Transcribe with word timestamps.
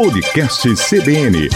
Podcast 0.00 0.66
CBN. 0.76 1.50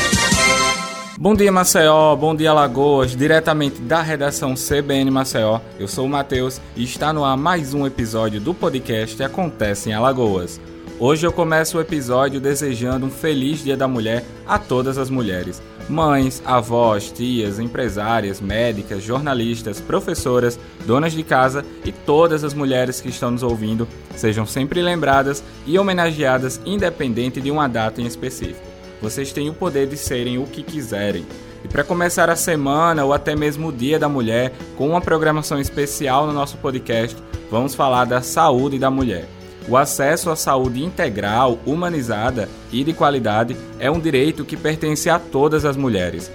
Bom 1.18 1.34
dia, 1.34 1.50
Maceió. 1.50 2.14
Bom 2.14 2.36
dia, 2.36 2.52
Lagoas. 2.52 3.16
Diretamente 3.16 3.80
da 3.80 4.02
redação 4.02 4.52
CBN 4.52 5.10
Maceió. 5.10 5.60
Eu 5.80 5.88
sou 5.88 6.04
o 6.04 6.08
Matheus 6.10 6.60
e 6.76 6.84
está 6.84 7.10
no 7.10 7.24
ar 7.24 7.38
mais 7.38 7.72
um 7.72 7.86
episódio 7.86 8.38
do 8.42 8.52
podcast 8.52 9.22
Acontece 9.22 9.88
em 9.88 9.94
Alagoas. 9.94 10.60
Hoje 11.00 11.26
eu 11.26 11.32
começo 11.32 11.76
o 11.76 11.80
episódio 11.80 12.40
desejando 12.40 13.06
um 13.06 13.10
feliz 13.10 13.64
Dia 13.64 13.76
da 13.76 13.88
Mulher 13.88 14.24
a 14.46 14.60
todas 14.60 14.96
as 14.96 15.10
mulheres. 15.10 15.60
Mães, 15.88 16.40
avós, 16.46 17.10
tias, 17.10 17.58
empresárias, 17.58 18.40
médicas, 18.40 19.02
jornalistas, 19.02 19.80
professoras, 19.80 20.58
donas 20.86 21.12
de 21.12 21.24
casa 21.24 21.64
e 21.84 21.90
todas 21.90 22.44
as 22.44 22.54
mulheres 22.54 23.00
que 23.00 23.08
estão 23.08 23.32
nos 23.32 23.42
ouvindo 23.42 23.88
sejam 24.14 24.46
sempre 24.46 24.80
lembradas 24.80 25.42
e 25.66 25.76
homenageadas 25.76 26.60
independente 26.64 27.40
de 27.40 27.50
uma 27.50 27.68
data 27.68 28.00
em 28.00 28.06
específico. 28.06 28.62
Vocês 29.02 29.32
têm 29.32 29.50
o 29.50 29.54
poder 29.54 29.88
de 29.88 29.96
serem 29.96 30.38
o 30.38 30.46
que 30.46 30.62
quiserem. 30.62 31.26
E 31.64 31.68
para 31.68 31.82
começar 31.82 32.30
a 32.30 32.36
semana 32.36 33.04
ou 33.04 33.12
até 33.12 33.34
mesmo 33.34 33.68
o 33.68 33.72
Dia 33.72 33.98
da 33.98 34.08
Mulher, 34.08 34.52
com 34.76 34.88
uma 34.90 35.00
programação 35.00 35.58
especial 35.58 36.24
no 36.24 36.32
nosso 36.32 36.56
podcast, 36.58 37.20
vamos 37.50 37.74
falar 37.74 38.04
da 38.04 38.22
saúde 38.22 38.78
da 38.78 38.92
mulher. 38.92 39.33
O 39.68 39.76
acesso 39.76 40.30
à 40.30 40.36
saúde 40.36 40.84
integral, 40.84 41.58
humanizada 41.64 42.48
e 42.70 42.84
de 42.84 42.92
qualidade 42.92 43.56
é 43.78 43.90
um 43.90 43.98
direito 43.98 44.44
que 44.44 44.56
pertence 44.56 45.08
a 45.08 45.18
todas 45.18 45.64
as 45.64 45.76
mulheres. 45.76 46.30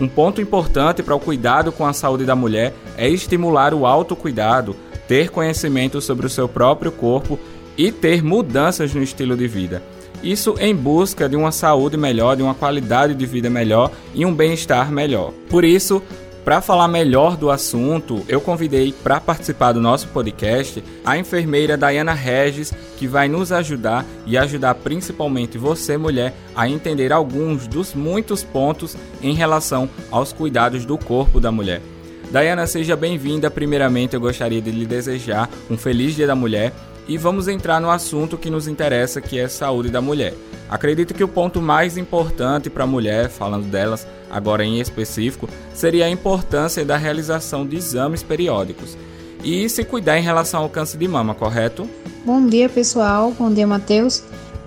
Um 0.00 0.08
ponto 0.08 0.40
importante 0.40 1.02
para 1.02 1.14
o 1.14 1.20
cuidado 1.20 1.70
com 1.70 1.86
a 1.86 1.92
saúde 1.92 2.24
da 2.24 2.34
mulher 2.34 2.72
é 2.96 3.06
estimular 3.06 3.74
o 3.74 3.84
autocuidado, 3.84 4.74
ter 5.06 5.28
conhecimento 5.28 6.00
sobre 6.00 6.26
o 6.26 6.30
seu 6.30 6.48
próprio 6.48 6.90
corpo 6.90 7.38
e 7.76 7.92
ter 7.92 8.22
mudanças 8.22 8.94
no 8.94 9.02
estilo 9.02 9.36
de 9.36 9.46
vida. 9.46 9.82
Isso 10.22 10.54
em 10.58 10.74
busca 10.74 11.28
de 11.28 11.36
uma 11.36 11.52
saúde 11.52 11.96
melhor, 11.96 12.36
de 12.36 12.42
uma 12.42 12.54
qualidade 12.54 13.14
de 13.14 13.26
vida 13.26 13.50
melhor 13.50 13.90
e 14.14 14.24
um 14.24 14.34
bem-estar 14.34 14.90
melhor. 14.90 15.32
Por 15.48 15.64
isso, 15.64 16.02
para 16.44 16.62
falar 16.62 16.88
melhor 16.88 17.36
do 17.36 17.50
assunto, 17.50 18.24
eu 18.26 18.40
convidei 18.40 18.92
para 18.92 19.20
participar 19.20 19.72
do 19.72 19.80
nosso 19.80 20.08
podcast 20.08 20.82
a 21.04 21.18
enfermeira 21.18 21.76
Dayana 21.76 22.14
Regis, 22.14 22.72
que 22.96 23.06
vai 23.06 23.28
nos 23.28 23.52
ajudar 23.52 24.06
e 24.26 24.38
ajudar 24.38 24.74
principalmente 24.76 25.58
você, 25.58 25.96
mulher, 25.98 26.34
a 26.56 26.68
entender 26.68 27.12
alguns 27.12 27.66
dos 27.66 27.94
muitos 27.94 28.42
pontos 28.42 28.96
em 29.22 29.34
relação 29.34 29.88
aos 30.10 30.32
cuidados 30.32 30.84
do 30.86 30.96
corpo 30.96 31.40
da 31.40 31.52
mulher. 31.52 31.82
Dayana, 32.30 32.66
seja 32.66 32.96
bem-vinda. 32.96 33.50
Primeiramente, 33.50 34.14
eu 34.14 34.20
gostaria 34.20 34.62
de 34.62 34.70
lhe 34.70 34.86
desejar 34.86 35.50
um 35.68 35.76
feliz 35.76 36.14
Dia 36.14 36.28
da 36.28 36.34
Mulher 36.34 36.72
e 37.08 37.18
vamos 37.18 37.48
entrar 37.48 37.80
no 37.80 37.90
assunto 37.90 38.38
que 38.38 38.50
nos 38.50 38.68
interessa, 38.68 39.20
que 39.20 39.38
é 39.38 39.44
a 39.44 39.48
saúde 39.48 39.90
da 39.90 40.00
mulher. 40.00 40.34
Acredito 40.68 41.14
que 41.14 41.24
o 41.24 41.28
ponto 41.28 41.60
mais 41.60 41.96
importante 41.96 42.70
para 42.70 42.84
a 42.84 42.86
mulher, 42.86 43.28
falando 43.28 43.66
delas 43.66 44.06
agora 44.30 44.64
em 44.64 44.80
específico, 44.80 45.48
seria 45.74 46.06
a 46.06 46.10
importância 46.10 46.84
da 46.84 46.96
realização 46.96 47.66
de 47.66 47.76
exames 47.76 48.22
periódicos 48.22 48.96
e 49.42 49.68
se 49.68 49.84
cuidar 49.84 50.18
em 50.18 50.22
relação 50.22 50.62
ao 50.62 50.68
câncer 50.68 50.98
de 50.98 51.08
mama, 51.08 51.34
correto? 51.34 51.88
Bom 52.24 52.46
dia, 52.46 52.68
pessoal. 52.68 53.34
Bom 53.36 53.52
dia, 53.52 53.66
Matheus. 53.66 54.22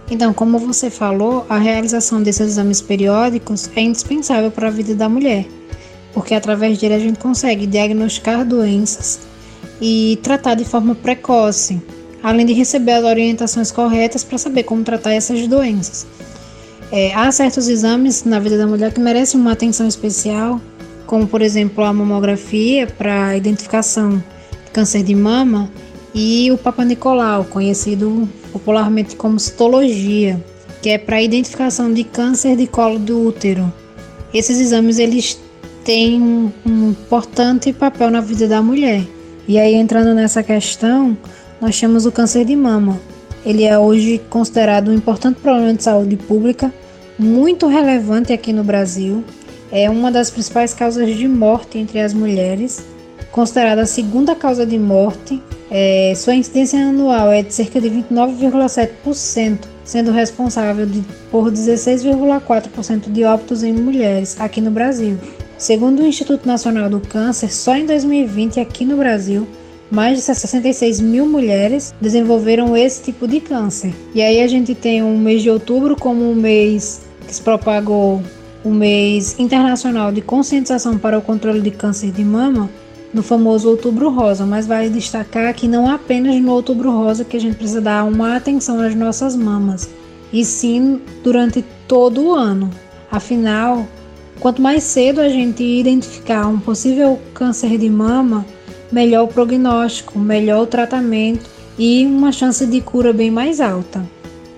Então, 0.10 0.34
como 0.34 0.60
você 0.60 0.90
falou, 0.90 1.46
a 1.50 1.58
realização 1.58 2.22
desses 2.22 2.50
exames 2.50 2.82
periódicos 2.82 3.70
é 3.76 3.82
indispensável 3.82 4.52
para 4.52 4.68
a 4.68 4.72
vida 4.72 4.94
da 4.94 5.08
mulher, 5.08 5.48
porque 6.14 6.34
através 6.34 6.78
dele 6.78 6.96
a 6.96 7.00
gente 7.00 7.20
consegue 7.20 7.66
diagnosticar 7.66 8.46
doenças 8.46 9.22
e 9.80 10.20
tratar 10.22 10.56
de 10.56 10.66
forma 10.66 10.94
precoce, 10.94 11.82
além 12.24 12.46
de 12.46 12.54
receber 12.54 12.94
as 12.94 13.04
orientações 13.04 13.70
corretas 13.70 14.24
para 14.24 14.38
saber 14.38 14.64
como 14.64 14.82
tratar 14.84 15.14
essas 15.14 15.46
doenças. 15.46 16.08
É, 16.90 17.14
há 17.14 17.30
certos 17.32 17.68
exames 17.68 18.24
na 18.24 18.40
vida 18.40 18.58
da 18.58 18.66
mulher 18.66 18.94
que 18.94 19.00
merecem 19.00 19.40
uma 19.40 19.52
atenção 19.52 19.88
especial, 19.88 20.62
como 21.06 21.28
por 21.28 21.42
exemplo 21.42 21.84
a 21.84 21.92
mamografia 21.92 22.88
para 22.88 23.36
identificação 23.36 24.24
de 24.66 24.72
câncer 24.72 25.04
de 25.04 25.14
mama 25.14 25.70
e 26.16 26.50
o 26.52 26.58
Papa 26.58 26.86
Nicolau, 26.86 27.44
conhecido 27.46 28.30
popularmente 28.52 29.16
como 29.16 29.40
citologia, 29.40 30.42
que 30.82 30.90
é 30.90 30.98
para 30.98 31.22
identificação 31.22 31.92
de 31.92 32.04
câncer 32.04 32.56
de 32.56 32.68
colo 32.68 33.00
do 33.00 33.28
útero. 33.28 33.72
Esses 34.34 34.60
exames 34.60 35.00
eles 35.00 35.40
têm 35.84 36.22
um, 36.22 36.52
um 36.66 36.90
importante 36.92 37.74
papel 37.74 38.10
na 38.10 38.22
vida 38.22 38.48
da 38.48 38.62
mulher. 38.62 39.04
E 39.48 39.60
aí 39.60 39.74
entrando 39.74 40.14
nessa 40.14 40.42
questão, 40.42 41.18
nós 41.64 41.80
temos 41.80 42.06
o 42.06 42.12
câncer 42.12 42.44
de 42.44 42.58
mama. 42.58 43.00
Ele 43.46 43.64
é 43.64 43.80
hoje 43.80 44.22
considerado 44.30 44.92
um 44.92 44.94
importante 44.94 45.40
problema 45.40 45.74
de 45.74 45.82
saúde 45.82 46.18
pública, 46.18 46.74
muito 47.18 47.68
relevante 47.68 48.34
aqui 48.34 48.52
no 48.52 48.66
Brasil. 48.66 49.24
É 49.72 49.90
uma 49.90 50.12
das 50.12 50.30
principais 50.30 50.74
causas 50.74 51.16
de 51.16 51.26
morte 51.26 51.78
entre 51.78 52.02
as 52.02 52.14
mulheres, 52.14 52.86
considerada 53.32 53.84
a 53.84 53.86
segunda 53.86 54.36
causa 54.36 54.66
de 54.66 54.78
morte. 54.78 55.42
É, 55.72 56.14
sua 56.18 56.36
incidência 56.36 56.78
anual 56.78 57.32
é 57.32 57.42
de 57.42 57.54
cerca 57.54 57.80
de 57.80 57.90
29,7%, 57.90 59.60
sendo 59.86 60.12
responsável 60.12 60.86
de, 60.86 61.02
por 61.32 61.50
16,4% 61.50 63.10
de 63.10 63.24
óbitos 63.24 63.64
em 63.64 63.72
mulheres 63.72 64.36
aqui 64.38 64.60
no 64.60 64.70
Brasil. 64.70 65.18
Segundo 65.58 66.02
o 66.02 66.06
Instituto 66.06 66.46
Nacional 66.46 66.90
do 66.90 67.00
Câncer, 67.00 67.54
só 67.54 67.74
em 67.74 67.86
2020 67.86 68.60
aqui 68.60 68.84
no 68.84 68.98
Brasil 68.98 69.48
mais 69.94 70.18
de 70.18 70.24
66 70.24 71.00
mil 71.00 71.28
mulheres 71.28 71.94
desenvolveram 72.02 72.76
esse 72.76 73.04
tipo 73.04 73.28
de 73.28 73.40
câncer. 73.40 73.94
E 74.16 74.24
aí 74.24 74.42
a 74.42 74.48
gente 74.48 74.74
tem 74.74 75.04
um 75.04 75.20
mês 75.20 75.44
de 75.44 75.52
outubro 75.52 75.96
como 75.96 76.28
um 76.28 76.34
mês 76.34 77.04
que 77.28 77.36
se 77.36 77.42
propagou 77.42 78.20
o 78.64 78.70
um 78.70 78.74
mês 78.74 79.40
internacional 79.40 80.12
de 80.12 80.20
conscientização 80.20 80.98
para 80.98 81.20
o 81.20 81.22
controle 81.22 81.62
de 81.62 81.70
câncer 81.70 82.10
de 82.10 82.24
mama, 82.24 82.72
no 83.14 83.22
famoso 83.22 83.70
Outubro 83.70 84.10
Rosa, 84.10 84.46
mas 84.48 84.66
vale 84.66 84.90
destacar 84.90 85.54
que 85.54 85.68
não 85.68 85.88
apenas 85.88 86.42
no 86.42 86.52
Outubro 86.52 86.90
Rosa 86.90 87.24
que 87.24 87.38
a 87.38 87.40
gente 87.40 87.58
precisa 87.58 87.80
dar 87.80 88.04
uma 88.04 88.36
atenção 88.36 88.80
às 88.80 88.96
nossas 88.96 89.36
mamas, 89.36 89.88
e 90.32 90.44
sim 90.44 91.00
durante 91.24 91.64
todo 91.88 92.30
o 92.30 92.34
ano. 92.34 92.72
Afinal, 93.12 93.86
quanto 94.40 94.60
mais 94.60 94.82
cedo 94.82 95.22
a 95.22 95.30
gente 95.30 95.64
identificar 95.64 96.48
um 96.48 96.60
possível 96.60 97.20
câncer 97.36 97.78
de 97.78 97.90
mama, 97.90 98.44
melhor 98.94 99.28
prognóstico, 99.28 100.20
melhor 100.20 100.68
tratamento 100.68 101.50
e 101.80 102.06
uma 102.06 102.32
chance 102.32 102.64
de 102.68 102.80
cura 102.80 103.12
bem 103.12 103.32
mais 103.32 103.60
alta. 103.60 104.08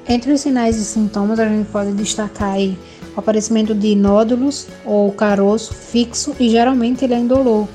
Entre 0.08 0.34
os 0.34 0.42
sinais 0.42 0.76
e 0.76 0.84
sintomas, 0.84 1.40
a 1.40 1.48
gente 1.48 1.70
pode 1.70 1.94
destacar 1.94 2.52
aí 2.52 2.78
o 3.16 3.20
aparecimento 3.20 3.74
de 3.74 3.96
nódulos 3.96 4.68
ou 4.84 5.10
caroço 5.14 5.74
fixo 5.74 6.36
e 6.38 6.50
geralmente 6.50 7.06
ele 7.06 7.14
é 7.14 7.18
indolor. 7.18 7.66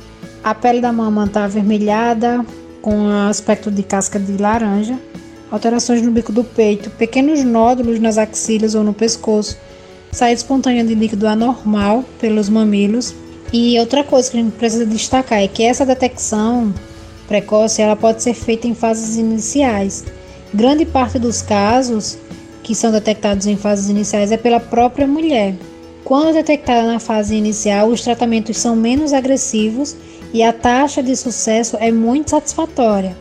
A 0.45 0.55
pele 0.55 0.83
da 0.83 0.93
mama 0.93 1.25
está 1.25 1.45
avermelhada, 1.45 2.45
com 2.83 3.09
aspecto 3.09 3.71
de 3.71 3.83
casca 3.83 4.21
de 4.21 4.37
laranja, 4.37 4.99
alterações 5.51 6.03
no 6.03 6.13
bico 6.13 6.31
do 6.31 6.45
peito, 6.45 6.91
pequenos 6.91 7.43
nódulos 7.43 7.99
nas 7.99 8.19
axilas 8.19 8.75
ou 8.75 8.85
no 8.85 8.93
pescoço, 8.93 9.57
saída 10.13 10.37
espontânea 10.37 10.85
de 10.85 10.95
líquido 10.95 11.27
anormal 11.27 12.05
pelos 12.21 12.51
mamilos 12.51 13.15
e 13.53 13.79
outra 13.79 14.05
coisa 14.05 14.31
que 14.31 14.39
a 14.39 14.43
gente 14.43 14.53
precisa 14.53 14.87
destacar 14.87 15.41
é 15.41 15.49
que 15.49 15.63
essa 15.63 15.85
detecção 15.85 16.73
precoce 17.27 17.83
ela 17.83 17.97
pode 17.97 18.23
ser 18.23 18.35
feita 18.35 18.67
em 18.67 18.75
fases 18.75 19.17
iniciais. 19.17 20.05
Grande 20.53 20.85
parte 20.85 21.19
dos 21.19 21.43
casos 21.43 22.19
que 22.63 22.75
são 22.75 22.93
detectados 22.93 23.47
em 23.47 23.57
fases 23.57 23.89
iniciais 23.89 24.31
é 24.31 24.37
pela 24.37 24.61
própria 24.61 25.07
mulher. 25.07 25.55
Quando 26.05 26.35
detectada 26.35 26.87
na 26.87 26.99
fase 26.99 27.35
inicial, 27.35 27.89
os 27.89 28.03
tratamentos 28.03 28.57
são 28.59 28.75
menos 28.75 29.13
agressivos 29.13 29.97
e 30.33 30.43
a 30.43 30.53
taxa 30.53 31.03
de 31.03 31.15
sucesso 31.17 31.77
é 31.81 31.91
muito 31.91 32.31
satisfatória. 32.31 33.17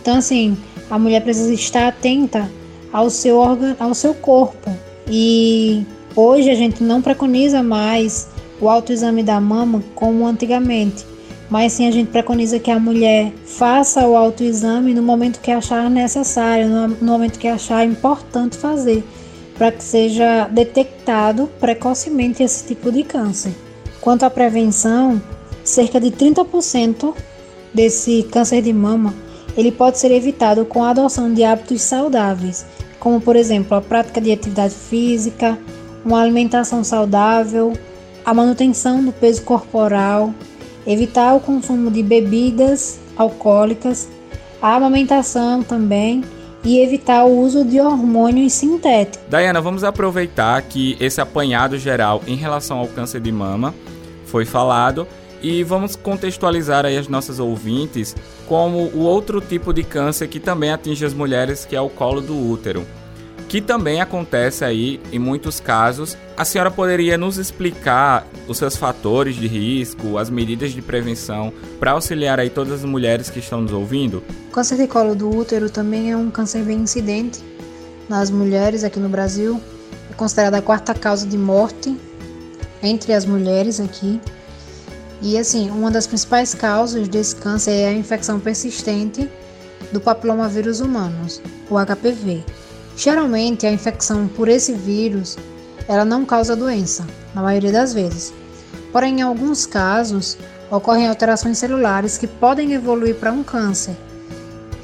Então, 0.00 0.16
assim, 0.16 0.56
a 0.90 0.98
mulher 0.98 1.22
precisa 1.22 1.52
estar 1.52 1.88
atenta 1.88 2.50
ao 2.92 3.08
seu 3.08 3.38
órgão, 3.38 3.76
ao 3.78 3.94
seu 3.94 4.14
corpo. 4.14 4.70
E 5.08 5.86
hoje 6.14 6.50
a 6.50 6.54
gente 6.54 6.82
não 6.82 7.00
preconiza 7.00 7.62
mais 7.62 8.28
o 8.62 8.68
autoexame 8.68 9.22
da 9.22 9.40
mama 9.40 9.82
como 9.94 10.26
antigamente, 10.26 11.04
mas 11.50 11.72
sim 11.72 11.86
a 11.86 11.90
gente 11.90 12.10
preconiza 12.10 12.58
que 12.58 12.70
a 12.70 12.78
mulher 12.78 13.32
faça 13.44 14.06
o 14.06 14.16
autoexame 14.16 14.94
no 14.94 15.02
momento 15.02 15.40
que 15.40 15.50
achar 15.50 15.90
necessário, 15.90 16.68
no 16.68 17.06
momento 17.06 17.38
que 17.38 17.48
achar 17.48 17.84
importante 17.84 18.56
fazer, 18.56 19.04
para 19.58 19.70
que 19.70 19.82
seja 19.82 20.48
detectado 20.48 21.48
precocemente 21.60 22.42
esse 22.42 22.64
tipo 22.64 22.90
de 22.90 23.02
câncer. 23.02 23.52
Quanto 24.00 24.24
à 24.24 24.30
prevenção, 24.30 25.20
cerca 25.62 26.00
de 26.00 26.10
30% 26.10 27.14
desse 27.74 28.22
câncer 28.30 28.62
de 28.62 28.72
mama 28.72 29.14
ele 29.56 29.70
pode 29.70 29.98
ser 29.98 30.10
evitado 30.10 30.64
com 30.64 30.82
a 30.82 30.90
adoção 30.90 31.32
de 31.32 31.44
hábitos 31.44 31.82
saudáveis, 31.82 32.64
como 32.98 33.20
por 33.20 33.36
exemplo 33.36 33.76
a 33.76 33.82
prática 33.82 34.20
de 34.20 34.32
atividade 34.32 34.74
física, 34.74 35.58
uma 36.04 36.20
alimentação 36.20 36.82
saudável, 36.82 37.72
a 38.24 38.32
manutenção 38.32 39.04
do 39.04 39.12
peso 39.12 39.42
corporal, 39.42 40.32
evitar 40.86 41.34
o 41.34 41.40
consumo 41.40 41.90
de 41.90 42.02
bebidas 42.02 43.00
alcoólicas, 43.16 44.08
a 44.60 44.76
amamentação 44.76 45.62
também 45.62 46.22
e 46.64 46.78
evitar 46.78 47.24
o 47.24 47.38
uso 47.40 47.64
de 47.64 47.80
hormônios 47.80 48.52
sintéticos. 48.52 49.26
Diana, 49.28 49.60
vamos 49.60 49.82
aproveitar 49.82 50.62
que 50.62 50.96
esse 51.00 51.20
apanhado 51.20 51.76
geral 51.76 52.22
em 52.26 52.36
relação 52.36 52.78
ao 52.78 52.86
câncer 52.86 53.20
de 53.20 53.32
mama 53.32 53.74
foi 54.26 54.44
falado 54.44 55.06
e 55.42 55.64
vamos 55.64 55.96
contextualizar 55.96 56.86
aí 56.86 56.96
as 56.96 57.08
nossas 57.08 57.40
ouvintes 57.40 58.14
como 58.46 58.78
o 58.94 59.00
outro 59.00 59.40
tipo 59.40 59.72
de 59.72 59.82
câncer 59.82 60.28
que 60.28 60.38
também 60.38 60.70
atinge 60.70 61.04
as 61.04 61.12
mulheres, 61.12 61.64
que 61.64 61.74
é 61.74 61.80
o 61.80 61.90
colo 61.90 62.20
do 62.20 62.36
útero 62.50 62.86
que 63.52 63.60
também 63.60 64.00
acontece 64.00 64.64
aí 64.64 64.98
em 65.12 65.18
muitos 65.18 65.60
casos. 65.60 66.16
A 66.34 66.42
senhora 66.42 66.70
poderia 66.70 67.18
nos 67.18 67.36
explicar 67.36 68.26
os 68.48 68.56
seus 68.56 68.76
fatores 68.76 69.36
de 69.36 69.46
risco, 69.46 70.16
as 70.16 70.30
medidas 70.30 70.72
de 70.72 70.80
prevenção 70.80 71.52
para 71.78 71.90
auxiliar 71.90 72.40
aí 72.40 72.48
todas 72.48 72.72
as 72.72 72.84
mulheres 72.86 73.28
que 73.28 73.40
estão 73.40 73.60
nos 73.60 73.70
ouvindo? 73.70 74.22
O 74.48 74.52
câncer 74.52 74.78
de 74.78 74.86
colo 74.86 75.14
do 75.14 75.28
útero 75.28 75.68
também 75.68 76.10
é 76.10 76.16
um 76.16 76.30
câncer 76.30 76.62
bem 76.62 76.78
incidente 76.78 77.44
nas 78.08 78.30
mulheres 78.30 78.84
aqui 78.84 78.98
no 78.98 79.10
Brasil. 79.10 79.60
É 80.10 80.14
considerada 80.14 80.56
a 80.56 80.62
quarta 80.62 80.94
causa 80.94 81.26
de 81.26 81.36
morte 81.36 81.94
entre 82.82 83.12
as 83.12 83.26
mulheres 83.26 83.80
aqui. 83.80 84.18
E 85.20 85.36
assim, 85.36 85.68
uma 85.68 85.90
das 85.90 86.06
principais 86.06 86.54
causas 86.54 87.06
desse 87.06 87.36
câncer 87.36 87.72
é 87.72 87.88
a 87.88 87.92
infecção 87.92 88.40
persistente 88.40 89.28
do 89.92 90.00
papilomavírus 90.00 90.80
humanos, 90.80 91.38
o 91.68 91.74
HPV. 91.76 92.42
Geralmente, 92.96 93.66
a 93.66 93.72
infecção 93.72 94.28
por 94.28 94.48
esse 94.48 94.72
vírus 94.72 95.36
ela 95.88 96.04
não 96.04 96.24
causa 96.24 96.54
doença, 96.54 97.06
na 97.34 97.42
maioria 97.42 97.72
das 97.72 97.92
vezes. 97.92 98.32
Porém, 98.92 99.20
em 99.20 99.22
alguns 99.22 99.66
casos, 99.66 100.36
ocorrem 100.70 101.08
alterações 101.08 101.58
celulares 101.58 102.16
que 102.18 102.26
podem 102.26 102.72
evoluir 102.72 103.16
para 103.16 103.32
um 103.32 103.42
câncer. 103.42 103.96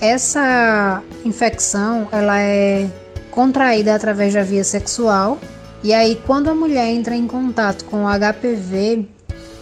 Essa 0.01 1.03
infecção 1.25 2.09
ela 2.13 2.41
é 2.41 2.89
contraída 3.31 3.95
através 3.95 4.35
da 4.35 4.43
via 4.43 4.65
sexual 4.65 5.39
e 5.83 5.93
aí 5.93 6.21
quando 6.27 6.49
a 6.49 6.55
mulher 6.55 6.89
entra 6.89 7.15
em 7.15 7.27
contato 7.27 7.85
com 7.85 8.05
o 8.05 8.09
HPV, 8.09 9.07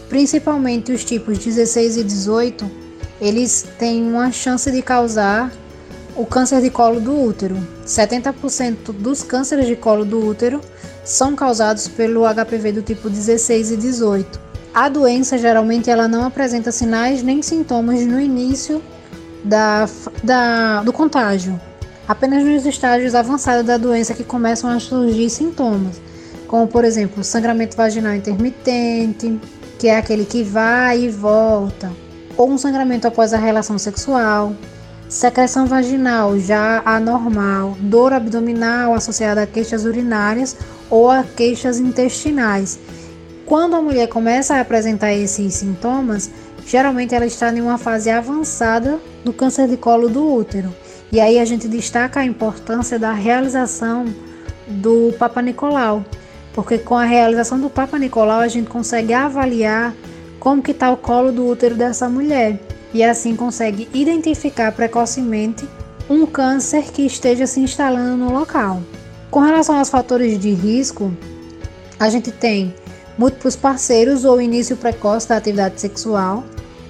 principalmente 0.09 0.93
os 0.93 1.05
tipos 1.05 1.39
16 1.39 1.99
e 1.99 2.05
18, 2.05 2.71
eles 3.21 3.67
têm 3.79 4.03
uma 4.03 4.31
chance 4.31 4.71
de 4.71 4.83
causar 4.83 5.51
o 6.17 6.25
câncer 6.25 6.61
de 6.61 6.71
colo 6.71 7.01
do 7.01 7.23
útero. 7.23 7.57
70% 7.87 8.93
dos 8.93 9.23
cânceres 9.23 9.67
de 9.67 9.77
colo 9.77 10.05
do 10.05 10.27
útero 10.27 10.61
são 11.05 11.37
causados 11.37 11.87
pelo 11.87 12.23
HPV 12.23 12.73
do 12.73 12.83
tipo 12.83 13.11
16 13.11 13.73
e 13.73 13.77
18. 13.77 14.41
A 14.75 14.89
doença 14.89 15.39
geralmente 15.39 15.91
ela 15.91 16.09
não 16.09 16.25
apresenta 16.25 16.73
sinais 16.73 17.23
nem 17.23 17.43
sintomas 17.43 18.01
no 18.05 18.19
início 18.21 18.83
da, 19.45 19.89
da, 20.23 20.83
do 20.83 20.93
contágio, 20.93 21.59
apenas 22.09 22.45
nos 22.45 22.67
estágios 22.67 23.15
avançados 23.15 23.65
da 23.65 23.77
doença 23.77 24.13
que 24.13 24.25
começam 24.25 24.69
a 24.69 24.81
surgir 24.81 25.31
sintomas, 25.31 26.01
como 26.49 26.67
por 26.67 26.85
exemplo 26.85 27.23
sangramento 27.23 27.77
vaginal 27.77 28.15
intermitente, 28.15 29.41
que 29.79 29.89
é 29.89 29.97
aquele 29.97 30.25
que 30.25 30.43
vai 30.43 31.05
e 31.05 31.09
volta, 31.09 31.91
ou 32.37 32.51
um 32.51 32.59
sangramento 32.59 33.07
após 33.07 33.33
a 33.33 33.39
relação 33.39 33.79
sexual, 33.79 34.53
secreção 35.09 35.67
vaginal 35.67 36.39
já 36.39 36.83
anormal, 36.85 37.77
dor 37.81 38.13
abdominal 38.13 38.95
associada 38.95 39.43
a 39.43 39.47
queixas 39.47 39.85
urinárias 39.85 40.57
ou 40.91 41.11
a 41.11 41.23
queixas 41.23 41.79
intestinais. 41.79 42.79
Quando 43.45 43.77
a 43.77 43.83
mulher 43.83 44.09
começa 44.09 44.55
a 44.55 44.61
apresentar 44.61 45.13
esses 45.13 45.55
sintomas, 45.55 46.31
geralmente 46.67 47.15
ela 47.15 47.27
está 47.27 47.53
em 47.53 47.61
uma 47.61 47.79
fase 47.79 48.11
avançada 48.11 48.99
do 49.25 49.33
câncer 49.33 49.69
de 49.69 49.77
colo 49.77 50.09
do 50.09 50.35
útero. 50.35 50.75
E 51.13 51.21
aí 51.21 51.39
a 51.39 51.45
gente 51.45 51.69
destaca 51.69 52.21
a 52.21 52.25
importância 52.25 52.99
da 52.99 53.13
realização 53.13 54.07
do 54.67 55.15
Papa 55.17 55.41
Nicolau, 55.41 56.05
porque 56.53 56.79
com 56.79 56.97
a 56.97 57.05
realização 57.05 57.61
do 57.61 57.71
Papa 57.71 57.97
Nicolau 57.97 58.41
a 58.41 58.49
gente 58.49 58.69
consegue 58.69 59.15
avaliar 59.15 59.95
como 60.41 60.61
que 60.61 60.73
está 60.73 60.91
o 60.91 60.97
colo 60.97 61.31
do 61.31 61.47
útero 61.47 61.77
dessa 61.77 62.09
mulher 62.09 62.59
e 62.97 63.05
assim 63.05 63.37
consegue 63.37 63.89
identificar 63.93 64.73
precocemente 64.73 65.69
um 66.09 66.25
câncer 66.25 66.85
que 66.85 67.03
esteja 67.05 67.47
se 67.47 67.61
instalando 67.61 68.17
no 68.17 68.33
local. 68.33 68.81
Com 69.31 69.41
relação 69.41 69.79
aos 69.79 69.91
fatores 69.91 70.39
de 70.39 70.51
risco, 70.55 71.13
a 72.01 72.09
gente 72.09 72.31
tem 72.31 72.75
múltiplos 73.19 73.55
parceiros 73.55 74.25
ou 74.25 74.41
início 74.41 74.79
precoce 74.79 75.29
da 75.29 75.37
atividade 75.37 75.79
sexual, 75.79 76.43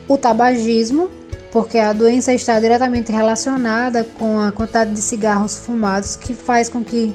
o 0.07 0.17
tabagismo, 0.17 1.11
porque 1.51 1.79
a 1.79 1.93
doença 1.93 2.33
está 2.33 2.61
diretamente 2.61 3.11
relacionada 3.11 4.05
com 4.05 4.39
a 4.39 4.53
quantidade 4.53 4.93
de 4.93 5.01
cigarros 5.01 5.59
fumados, 5.59 6.15
que 6.15 6.35
faz 6.35 6.69
com 6.69 6.85
que 6.85 7.13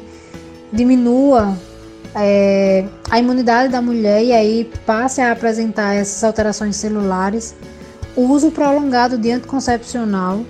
diminua 0.74 1.58
é, 2.14 2.86
a 3.10 3.20
imunidade 3.20 3.72
da 3.72 3.82
mulher 3.82 4.22
e 4.22 4.34
aí 4.34 4.70
passe 4.86 5.22
a 5.22 5.32
apresentar 5.32 5.94
essas 5.94 6.22
alterações 6.26 6.76
celulares. 6.76 7.56
O 8.14 8.24
uso 8.24 8.52
prolongado 8.52 9.18
de 9.18 9.32
anticoncepcional 9.32 10.42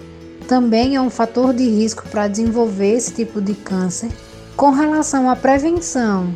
também 0.48 0.96
é 0.96 1.02
um 1.02 1.12
fator 1.12 1.54
de 1.54 1.64
risco 1.64 2.04
para 2.10 2.28
desenvolver 2.28 2.96
esse 2.96 3.14
tipo 3.14 3.40
de 3.40 3.54
câncer. 3.54 4.10
Com 4.58 4.72
relação 4.72 5.30
à 5.30 5.36
prevenção 5.36 6.34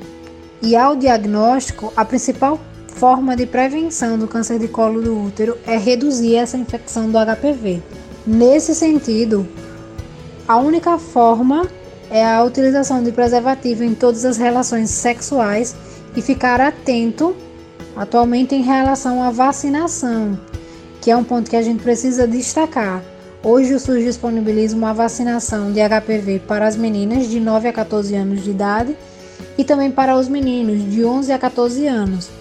e 0.61 0.75
ao 0.75 0.95
diagnóstico, 0.95 1.91
a 1.97 2.05
principal 2.05 2.59
forma 2.87 3.35
de 3.35 3.47
prevenção 3.47 4.19
do 4.19 4.27
câncer 4.27 4.59
de 4.59 4.67
colo 4.67 5.01
do 5.01 5.19
útero 5.19 5.57
é 5.65 5.77
reduzir 5.77 6.35
essa 6.35 6.57
infecção 6.57 7.09
do 7.09 7.17
HPV. 7.17 7.81
Nesse 8.25 8.75
sentido, 8.75 9.47
a 10.47 10.57
única 10.57 10.97
forma 10.99 11.67
é 12.11 12.23
a 12.23 12.43
utilização 12.43 13.03
de 13.03 13.11
preservativo 13.11 13.83
em 13.83 13.95
todas 13.95 14.25
as 14.25 14.37
relações 14.37 14.91
sexuais 14.91 15.75
e 16.15 16.21
ficar 16.21 16.61
atento 16.61 17.35
atualmente 17.95 18.53
em 18.53 18.61
relação 18.61 19.23
à 19.23 19.31
vacinação 19.31 20.37
que 21.05 21.11
é 21.11 21.15
um 21.15 21.23
ponto 21.23 21.51
que 21.51 21.55
a 21.55 21.61
gente 21.61 21.83
precisa 21.83 22.27
destacar. 22.27 22.99
Hoje 23.43 23.75
o 23.75 23.79
SUS 23.79 24.03
disponibiliza 24.03 24.75
uma 24.75 24.91
vacinação 24.91 25.71
de 25.71 25.79
HPV 25.79 26.39
para 26.47 26.65
as 26.65 26.75
meninas 26.75 27.29
de 27.29 27.39
9 27.39 27.67
a 27.67 27.73
14 27.73 28.15
anos 28.15 28.43
de 28.43 28.49
idade 28.49 28.97
e 29.55 29.63
também 29.63 29.91
para 29.91 30.17
os 30.17 30.27
meninos 30.27 30.83
de 30.91 31.05
11 31.05 31.31
a 31.31 31.37
14 31.37 31.85
anos. 31.85 32.31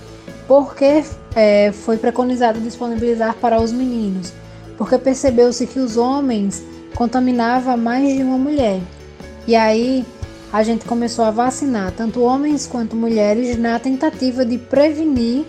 Porque 0.48 1.04
é, 1.36 1.72
foi 1.72 1.98
preconizado 1.98 2.58
disponibilizar 2.58 3.34
para 3.34 3.60
os 3.60 3.70
meninos? 3.70 4.32
Porque 4.78 4.96
percebeu-se 4.96 5.66
que 5.66 5.78
os 5.78 5.98
homens 5.98 6.64
contaminavam 6.94 7.76
mais 7.76 8.16
de 8.16 8.22
uma 8.22 8.38
mulher. 8.38 8.80
E 9.46 9.54
aí 9.54 10.06
a 10.50 10.62
gente 10.62 10.86
começou 10.86 11.26
a 11.26 11.30
vacinar 11.30 11.92
tanto 11.92 12.22
homens 12.22 12.66
quanto 12.66 12.96
mulheres 12.96 13.58
na 13.58 13.78
tentativa 13.78 14.42
de 14.42 14.56
prevenir 14.56 15.44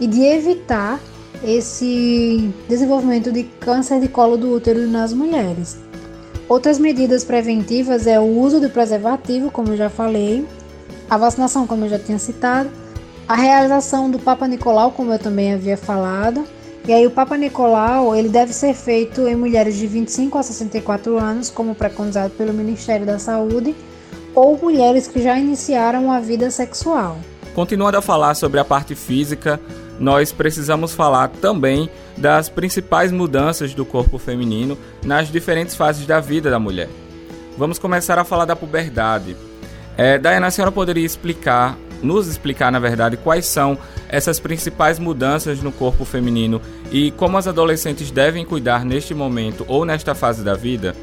e 0.00 0.06
de 0.06 0.22
evitar 0.22 0.98
esse 1.42 2.52
desenvolvimento 2.68 3.30
de 3.30 3.44
câncer 3.44 4.00
de 4.00 4.08
colo 4.08 4.36
do 4.36 4.52
útero 4.52 4.86
nas 4.86 5.12
mulheres. 5.12 5.78
Outras 6.48 6.78
medidas 6.78 7.24
preventivas 7.24 8.06
é 8.06 8.20
o 8.20 8.24
uso 8.24 8.60
do 8.60 8.70
preservativo, 8.70 9.50
como 9.50 9.72
eu 9.72 9.76
já 9.76 9.90
falei, 9.90 10.46
a 11.10 11.16
vacinação, 11.16 11.66
como 11.66 11.84
eu 11.84 11.88
já 11.88 11.98
tinha 11.98 12.18
citado, 12.18 12.70
a 13.28 13.34
realização 13.34 14.08
do 14.10 14.18
Papa 14.18 14.46
Nicolau, 14.46 14.92
como 14.92 15.12
eu 15.12 15.18
também 15.18 15.52
havia 15.52 15.76
falado. 15.76 16.44
E 16.86 16.92
aí 16.92 17.04
o 17.04 17.10
Papa 17.10 17.36
Nicolau, 17.36 18.14
ele 18.14 18.28
deve 18.28 18.52
ser 18.52 18.72
feito 18.74 19.26
em 19.26 19.34
mulheres 19.34 19.76
de 19.76 19.88
25 19.88 20.38
a 20.38 20.42
64 20.42 21.18
anos, 21.18 21.50
como 21.50 21.74
preconizado 21.74 22.32
pelo 22.34 22.52
Ministério 22.52 23.04
da 23.04 23.18
Saúde, 23.18 23.74
ou 24.32 24.56
mulheres 24.56 25.08
que 25.08 25.20
já 25.20 25.36
iniciaram 25.36 26.12
a 26.12 26.20
vida 26.20 26.48
sexual. 26.50 27.18
Continuando 27.56 27.98
a 27.98 28.02
falar 28.02 28.36
sobre 28.36 28.60
a 28.60 28.64
parte 28.64 28.94
física, 28.94 29.60
nós 29.98 30.32
precisamos 30.32 30.94
falar 30.94 31.28
também 31.28 31.88
das 32.16 32.48
principais 32.48 33.10
mudanças 33.10 33.74
do 33.74 33.84
corpo 33.84 34.18
feminino 34.18 34.76
nas 35.04 35.30
diferentes 35.30 35.74
fases 35.74 36.06
da 36.06 36.20
vida 36.20 36.50
da 36.50 36.58
mulher. 36.58 36.88
Vamos 37.56 37.78
começar 37.78 38.18
a 38.18 38.24
falar 38.24 38.44
da 38.44 38.54
puberdade. 38.54 39.36
É, 39.96 40.18
Diana, 40.18 40.48
a 40.48 40.50
senhora 40.50 40.70
poderia 40.70 41.04
explicar, 41.04 41.76
nos 42.02 42.28
explicar, 42.28 42.70
na 42.70 42.78
verdade, 42.78 43.16
quais 43.16 43.46
são 43.46 43.78
essas 44.08 44.38
principais 44.38 44.98
mudanças 44.98 45.62
no 45.62 45.72
corpo 45.72 46.04
feminino 46.04 46.60
e 46.92 47.10
como 47.12 47.38
as 47.38 47.46
adolescentes 47.46 48.10
devem 48.10 48.44
cuidar 48.44 48.84
neste 48.84 49.14
momento 49.14 49.64
ou 49.66 49.84
nesta 49.86 50.14
fase 50.14 50.44
da 50.44 50.54
vida? 50.54 50.94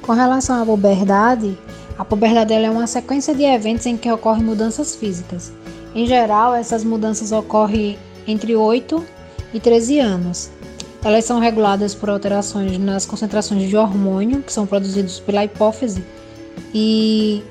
Com 0.00 0.12
relação 0.12 0.62
à 0.62 0.64
puberdade, 0.64 1.58
a 1.98 2.04
puberdade 2.04 2.52
é 2.52 2.70
uma 2.70 2.86
sequência 2.86 3.34
de 3.34 3.42
eventos 3.42 3.86
em 3.86 3.96
que 3.96 4.10
ocorrem 4.10 4.44
mudanças 4.44 4.94
físicas. 4.94 5.52
Em 5.94 6.06
geral, 6.06 6.54
essas 6.54 6.84
mudanças 6.84 7.32
ocorrem 7.32 7.98
entre 8.26 8.54
8 8.56 9.04
e 9.54 9.60
13 9.60 9.98
anos. 9.98 10.50
Elas 11.04 11.24
são 11.24 11.40
reguladas 11.40 11.94
por 11.94 12.10
alterações 12.10 12.78
nas 12.78 13.04
concentrações 13.04 13.68
de 13.68 13.76
hormônio 13.76 14.42
que 14.42 14.52
são 14.52 14.66
produzidos 14.66 15.18
pela 15.18 15.44
hipófise 15.44 16.04
e 16.72 17.42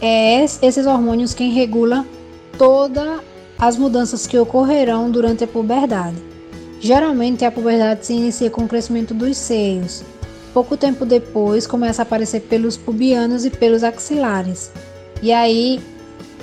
é 0.00 0.44
esses 0.44 0.86
hormônios 0.86 1.32
quem 1.32 1.50
regula 1.52 2.04
todas 2.58 3.20
as 3.58 3.76
mudanças 3.76 4.26
que 4.26 4.38
ocorrerão 4.38 5.10
durante 5.10 5.44
a 5.44 5.46
puberdade. 5.46 6.16
Geralmente 6.80 7.44
a 7.44 7.50
puberdade 7.50 8.04
se 8.04 8.12
inicia 8.12 8.50
com 8.50 8.64
o 8.64 8.68
crescimento 8.68 9.14
dos 9.14 9.36
seios, 9.36 10.02
pouco 10.52 10.76
tempo 10.76 11.04
depois 11.04 11.66
começa 11.66 12.02
a 12.02 12.04
aparecer 12.04 12.40
pelos 12.40 12.76
pubianos 12.76 13.44
e 13.44 13.50
pelos 13.50 13.82
axilares. 13.82 14.70
E 15.22 15.32
aí, 15.32 15.80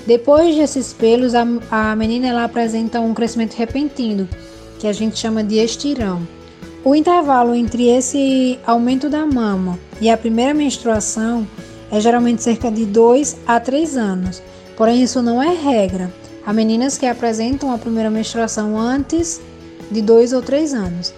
depois 0.05 0.55
desses 0.55 0.91
pelos, 0.93 1.33
a, 1.33 1.45
a 1.71 1.95
menina 1.95 2.27
ela 2.27 2.43
apresenta 2.43 2.99
um 2.99 3.13
crescimento 3.13 3.53
repentino, 3.53 4.27
que 4.79 4.87
a 4.87 4.93
gente 4.93 5.17
chama 5.17 5.43
de 5.43 5.57
estirão. 5.57 6.27
O 6.83 6.93
intervalo 6.93 7.55
entre 7.55 7.87
esse 7.87 8.59
aumento 8.65 9.09
da 9.09 9.25
mama 9.25 9.79
e 10.01 10.09
a 10.09 10.17
primeira 10.17 10.53
menstruação 10.53 11.47
é 11.89 11.99
geralmente 12.01 12.43
cerca 12.43 12.69
de 12.69 12.85
2 12.85 13.37
a 13.47 13.59
3 13.59 13.95
anos, 13.95 14.43
porém 14.75 15.01
isso 15.01 15.21
não 15.21 15.41
é 15.41 15.53
regra. 15.53 16.11
Há 16.45 16.51
meninas 16.51 16.97
que 16.97 17.05
apresentam 17.05 17.73
a 17.73 17.77
primeira 17.77 18.09
menstruação 18.09 18.77
antes 18.77 19.39
de 19.89 20.01
2 20.01 20.33
ou 20.33 20.41
3 20.41 20.73
anos. 20.73 21.13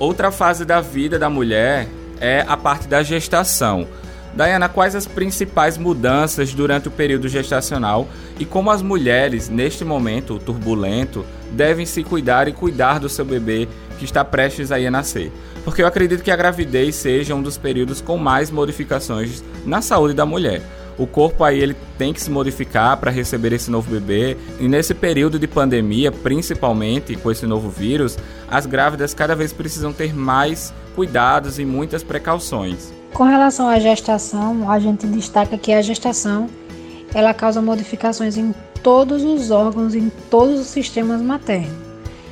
Outra 0.00 0.32
fase 0.32 0.64
da 0.64 0.80
vida 0.80 1.16
da 1.16 1.30
mulher 1.30 1.86
é 2.20 2.44
a 2.48 2.56
parte 2.56 2.88
da 2.88 3.04
gestação. 3.04 3.86
Diana, 4.34 4.68
quais 4.68 4.94
as 4.94 5.06
principais 5.06 5.76
mudanças 5.76 6.54
durante 6.54 6.88
o 6.88 6.90
período 6.90 7.28
gestacional 7.28 8.08
e 8.38 8.46
como 8.46 8.70
as 8.70 8.80
mulheres, 8.80 9.48
neste 9.48 9.84
momento 9.84 10.38
turbulento, 10.38 11.24
devem 11.50 11.84
se 11.84 12.02
cuidar 12.02 12.48
e 12.48 12.52
cuidar 12.52 12.98
do 12.98 13.10
seu 13.10 13.24
bebê 13.24 13.68
que 13.98 14.04
está 14.06 14.24
prestes 14.24 14.72
a 14.72 14.76
a 14.76 14.90
nascer? 14.90 15.30
Porque 15.64 15.82
eu 15.82 15.86
acredito 15.86 16.22
que 16.22 16.30
a 16.30 16.36
gravidez 16.36 16.94
seja 16.94 17.34
um 17.34 17.42
dos 17.42 17.58
períodos 17.58 18.00
com 18.00 18.16
mais 18.16 18.50
modificações 18.50 19.44
na 19.66 19.82
saúde 19.82 20.14
da 20.14 20.24
mulher. 20.24 20.62
O 20.98 21.06
corpo 21.06 21.44
aí 21.44 21.60
ele 21.60 21.76
tem 21.96 22.12
que 22.12 22.20
se 22.20 22.30
modificar 22.30 22.96
para 22.96 23.10
receber 23.10 23.52
esse 23.52 23.70
novo 23.70 23.90
bebê. 23.90 24.36
E 24.58 24.68
nesse 24.68 24.94
período 24.94 25.38
de 25.38 25.46
pandemia, 25.46 26.10
principalmente 26.10 27.16
com 27.16 27.30
esse 27.30 27.46
novo 27.46 27.70
vírus, 27.70 28.18
as 28.50 28.66
grávidas 28.66 29.14
cada 29.14 29.34
vez 29.34 29.52
precisam 29.52 29.92
ter 29.92 30.14
mais 30.14 30.72
cuidados 30.94 31.58
e 31.58 31.64
muitas 31.64 32.02
precauções. 32.02 33.01
Com 33.14 33.24
relação 33.24 33.68
à 33.68 33.78
gestação, 33.78 34.70
a 34.70 34.78
gente 34.78 35.06
destaca 35.06 35.58
que 35.58 35.72
a 35.72 35.82
gestação 35.82 36.48
ela 37.14 37.34
causa 37.34 37.60
modificações 37.60 38.38
em 38.38 38.54
todos 38.82 39.22
os 39.22 39.50
órgãos, 39.50 39.94
em 39.94 40.10
todos 40.30 40.58
os 40.58 40.68
sistemas 40.68 41.20
maternos. 41.20 41.76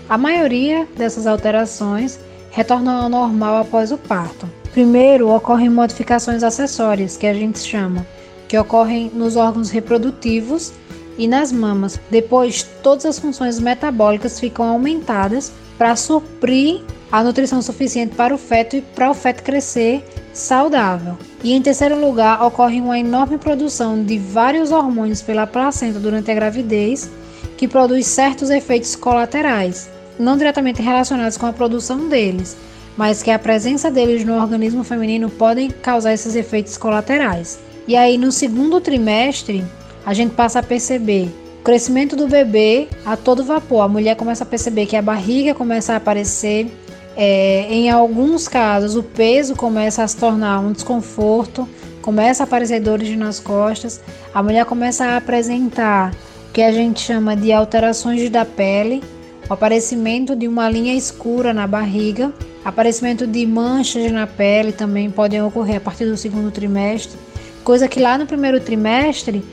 A 0.09 0.17
maioria 0.17 0.89
dessas 0.97 1.27
alterações 1.27 2.19
retornam 2.51 3.03
ao 3.03 3.09
normal 3.11 3.59
após 3.59 3.93
o 3.93 3.99
parto. 3.99 4.49
Primeiro, 4.73 5.29
ocorrem 5.29 5.69
modificações 5.69 6.43
acessórias, 6.43 7.17
que 7.17 7.27
a 7.27 7.35
gente 7.35 7.59
chama, 7.59 8.07
que 8.49 8.57
ocorrem 8.57 9.11
nos 9.13 9.37
órgãos 9.37 9.69
reprodutivos 9.69 10.73
e 11.21 11.29
nas 11.29 11.53
mamas. 11.53 12.00
Depois, 12.11 12.62
todas 12.83 13.05
as 13.05 13.19
funções 13.19 13.61
metabólicas 13.61 14.41
ficam 14.41 14.67
aumentadas 14.67 15.53
para 15.77 15.95
suprir 15.95 16.81
a 17.12 17.23
nutrição 17.23 17.61
suficiente 17.61 18.15
para 18.17 18.35
o 18.35 18.39
feto 18.39 18.77
e 18.77 18.81
para 18.81 19.11
o 19.11 19.15
feto 19.15 19.43
crescer 19.43 20.03
saudável. 20.33 21.19
E 21.45 21.53
em 21.53 21.61
terceiro 21.61 22.00
lugar, 22.00 22.43
ocorre 22.43 22.81
uma 22.81 22.99
enorme 22.99 23.37
produção 23.37 24.03
de 24.03 24.17
vários 24.19 24.73
hormônios 24.73 25.21
pela 25.21 25.47
placenta 25.47 26.00
durante 26.00 26.31
a 26.31 26.35
gravidez, 26.35 27.11
que 27.59 27.69
produz 27.69 28.07
certos 28.07 28.49
efeitos 28.49 28.97
colaterais, 28.97 29.91
não 30.19 30.39
diretamente 30.39 30.81
relacionados 30.81 31.37
com 31.37 31.45
a 31.45 31.53
produção 31.53 32.09
deles, 32.09 32.57
mas 32.97 33.23
que 33.23 33.31
a 33.31 33.39
presença 33.39 33.91
deles 33.91 34.25
no 34.25 34.41
organismo 34.41 34.83
feminino 34.85 35.29
podem 35.29 35.69
causar 35.71 36.15
esses 36.15 36.35
efeitos 36.35 36.79
colaterais. 36.79 37.59
E 37.87 37.95
aí 37.95 38.17
no 38.17 38.33
segundo 38.33 38.81
trimestre, 38.81 39.65
a 40.04 40.14
gente 40.14 40.35
passa 40.35 40.61
a 40.61 40.62
perceber 40.62 41.30
o 41.61 41.62
crescimento 41.62 42.16
do 42.16 42.26
bebê 42.26 42.88
a 43.04 43.16
todo 43.16 43.45
vapor. 43.45 43.83
A 43.83 43.88
mulher 43.88 44.16
começa 44.16 44.45
a 44.45 44.47
perceber 44.47 44.87
que 44.87 44.97
a 44.97 45.02
barriga 45.02 45.54
começa 45.54 45.92
a 45.92 45.97
aparecer, 45.97 46.73
é, 47.16 47.66
em 47.71 47.90
alguns 47.90 48.49
casos, 48.49 48.97
o 48.97 49.02
peso 49.02 49.54
começa 49.54 50.02
a 50.02 50.09
se 50.09 50.16
tornar 50.16 50.61
um 50.61 50.73
desconforto, 50.73 51.69
começa 52.00 52.42
a 52.42 52.45
aparecer 52.45 52.80
dores 52.80 53.16
nas 53.16 53.38
costas, 53.38 54.00
a 54.33 54.42
mulher 54.42 54.64
começa 54.64 55.04
a 55.04 55.16
apresentar 55.19 56.12
o 56.49 56.52
que 56.52 56.62
a 56.62 56.73
gente 56.73 57.00
chama 57.00 57.37
de 57.37 57.52
alterações 57.52 58.28
da 58.30 58.45
pele, 58.45 59.02
o 59.49 59.52
aparecimento 59.52 60.35
de 60.35 60.49
uma 60.49 60.71
linha 60.71 60.95
escura 60.95 61.52
na 61.52 61.66
barriga, 61.66 62.33
aparecimento 62.64 63.26
de 63.26 63.45
manchas 63.47 64.11
na 64.11 64.26
pele 64.26 64.73
também 64.73 65.11
podem 65.11 65.42
ocorrer 65.42 65.76
a 65.76 65.80
partir 65.80 66.07
do 66.07 66.16
segundo 66.16 66.50
trimestre, 66.50 67.19
coisa 67.62 67.88
que 67.88 68.00
lá 68.00 68.16
no 68.16 68.26
primeiro 68.26 68.61
trimestre 68.61 69.45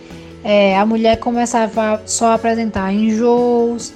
é, 0.44 0.78
a 0.78 0.86
mulher 0.86 1.18
começava 1.18 2.02
só 2.06 2.28
a 2.28 2.34
apresentar 2.36 2.92
enjoos, 2.94 3.94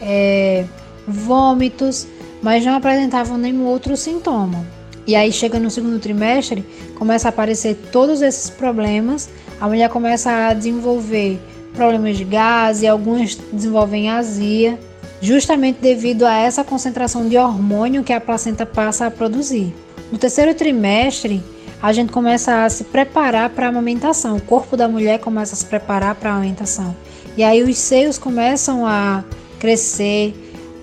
é, 0.00 0.64
vômitos, 1.06 2.06
mas 2.42 2.64
não 2.64 2.74
apresentavam 2.74 3.36
nenhum 3.36 3.66
outro 3.66 3.96
sintoma. 3.96 4.64
E 5.06 5.16
aí 5.16 5.32
chega 5.32 5.58
no 5.58 5.70
segundo 5.70 5.98
trimestre, 5.98 6.64
começa 6.96 7.28
a 7.28 7.30
aparecer 7.30 7.76
todos 7.90 8.22
esses 8.22 8.48
problemas, 8.48 9.28
a 9.60 9.66
mulher 9.66 9.88
começa 9.90 10.30
a 10.30 10.54
desenvolver 10.54 11.40
problemas 11.74 12.16
de 12.16 12.24
gás 12.24 12.82
e 12.82 12.86
algumas 12.86 13.36
desenvolvem 13.52 14.10
azia, 14.10 14.78
justamente 15.20 15.80
devido 15.80 16.24
a 16.24 16.34
essa 16.34 16.64
concentração 16.64 17.28
de 17.28 17.36
hormônio 17.36 18.04
que 18.04 18.12
a 18.12 18.20
placenta 18.20 18.64
passa 18.64 19.06
a 19.06 19.10
produzir. 19.10 19.74
No 20.10 20.18
terceiro 20.18 20.54
trimestre, 20.54 21.42
a 21.82 21.92
gente 21.92 22.12
começa 22.12 22.64
a 22.64 22.70
se 22.70 22.84
preparar 22.84 23.50
para 23.50 23.66
a 23.66 23.68
amamentação, 23.70 24.36
o 24.36 24.40
corpo 24.40 24.76
da 24.76 24.88
mulher 24.88 25.18
começa 25.18 25.54
a 25.54 25.56
se 25.56 25.64
preparar 25.64 26.14
para 26.14 26.30
a 26.30 26.34
amamentação. 26.34 26.94
E 27.36 27.42
aí 27.42 27.62
os 27.62 27.78
seios 27.78 28.18
começam 28.18 28.86
a 28.86 29.24
crescer, 29.58 30.34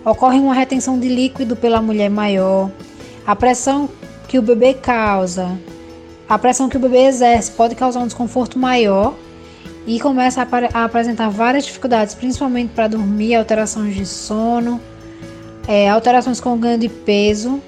ocorre 0.04 0.39
uma 0.39 0.54
retenção 0.54 1.00
de 1.00 1.08
líquido 1.08 1.56
pela 1.56 1.82
mulher 1.82 2.10
maior, 2.10 2.72
a 3.25 3.36
pressão 3.36 3.89
que 4.27 4.39
o 4.39 4.42
bebê 4.42 4.74
causa, 4.74 5.58
a 6.27 6.38
pressão 6.38 6.68
que 6.68 6.77
o 6.77 6.80
bebê 6.80 7.06
exerce 7.06 7.51
pode 7.51 7.75
causar 7.75 8.00
um 8.00 8.08
desconforto 8.08 8.58
maior 8.58 9.13
e 9.86 10.00
começa 10.00 10.42
a, 10.42 10.80
a 10.80 10.84
apresentar 10.84 11.30
várias 11.30 11.66
dificuldades, 11.66 12.16
principalmente 12.16 12.72
para 12.74 12.88
dormir, 12.88 13.36
alterações 13.36 13.96
de 13.96 14.06
sono, 14.06 14.82
é, 15.68 15.89
alterações 15.89 16.42
com 16.42 16.58
ganho 16.58 16.77
de 16.77 16.89
peso. 16.89 17.62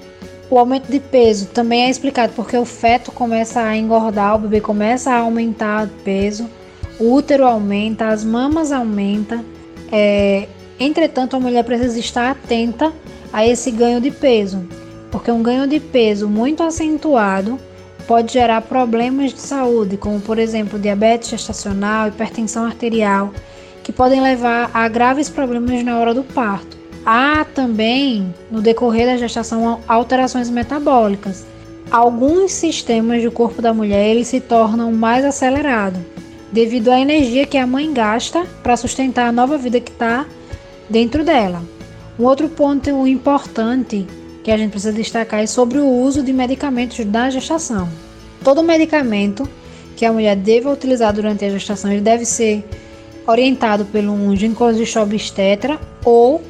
O 0.50 0.58
aumento 0.58 0.90
de 0.90 0.98
peso 0.98 1.46
também 1.46 1.84
é 1.84 1.90
explicado 1.90 2.32
porque 2.34 2.56
o 2.56 2.64
feto 2.64 3.12
começa 3.12 3.62
a 3.62 3.76
engordar, 3.76 4.34
o 4.34 4.40
bebê 4.40 4.60
começa 4.60 5.12
a 5.12 5.18
aumentar 5.18 5.86
o 5.86 5.90
peso, 6.02 6.50
o 6.98 7.12
útero 7.14 7.46
aumenta, 7.46 8.08
as 8.08 8.24
mamas 8.24 8.72
aumentam. 8.72 9.44
É, 9.92 10.48
Entretanto, 10.80 11.36
a 11.36 11.40
mulher 11.40 11.62
precisa 11.62 11.98
estar 11.98 12.30
atenta 12.30 12.90
a 13.30 13.46
esse 13.46 13.70
ganho 13.70 14.00
de 14.00 14.10
peso, 14.10 14.66
porque 15.10 15.30
um 15.30 15.42
ganho 15.42 15.66
de 15.66 15.78
peso 15.78 16.26
muito 16.26 16.62
acentuado 16.62 17.60
pode 18.06 18.32
gerar 18.32 18.62
problemas 18.62 19.34
de 19.34 19.40
saúde, 19.40 19.98
como 19.98 20.18
por 20.20 20.38
exemplo 20.38 20.78
diabetes 20.78 21.28
gestacional, 21.28 22.08
hipertensão 22.08 22.64
arterial, 22.64 23.30
que 23.84 23.92
podem 23.92 24.22
levar 24.22 24.70
a 24.72 24.88
graves 24.88 25.28
problemas 25.28 25.84
na 25.84 25.98
hora 25.98 26.14
do 26.14 26.24
parto. 26.24 26.79
Há 27.04 27.44
também, 27.44 28.34
no 28.50 28.60
decorrer 28.60 29.06
da 29.06 29.16
gestação, 29.16 29.80
alterações 29.88 30.50
metabólicas. 30.50 31.46
Alguns 31.90 32.52
sistemas 32.52 33.22
do 33.22 33.32
corpo 33.32 33.62
da 33.62 33.74
mulher 33.74 34.06
eles 34.06 34.28
se 34.28 34.40
tornam 34.40 34.92
mais 34.92 35.24
acelerados, 35.24 36.00
devido 36.52 36.90
à 36.90 37.00
energia 37.00 37.46
que 37.46 37.56
a 37.56 37.66
mãe 37.66 37.92
gasta 37.92 38.46
para 38.62 38.76
sustentar 38.76 39.28
a 39.28 39.32
nova 39.32 39.58
vida 39.58 39.80
que 39.80 39.90
está 39.90 40.26
dentro 40.88 41.24
dela. 41.24 41.62
Um 42.18 42.24
outro 42.24 42.48
ponto 42.48 43.06
importante 43.06 44.06
que 44.44 44.50
a 44.50 44.56
gente 44.56 44.70
precisa 44.70 44.92
destacar 44.92 45.40
é 45.40 45.46
sobre 45.46 45.78
o 45.78 45.86
uso 45.86 46.22
de 46.22 46.32
medicamentos 46.32 47.04
da 47.06 47.30
gestação. 47.30 47.88
Todo 48.44 48.62
medicamento 48.62 49.48
que 49.96 50.04
a 50.04 50.12
mulher 50.12 50.36
deva 50.36 50.72
utilizar 50.72 51.12
durante 51.12 51.44
a 51.44 51.50
gestação 51.50 51.90
ele 51.90 52.00
deve 52.00 52.24
ser 52.24 52.64
orientado 53.26 53.84
por 53.84 54.00
um 54.00 54.34
ginecologista 54.36 55.02
obstetra 55.02 55.78
ou 56.04 56.40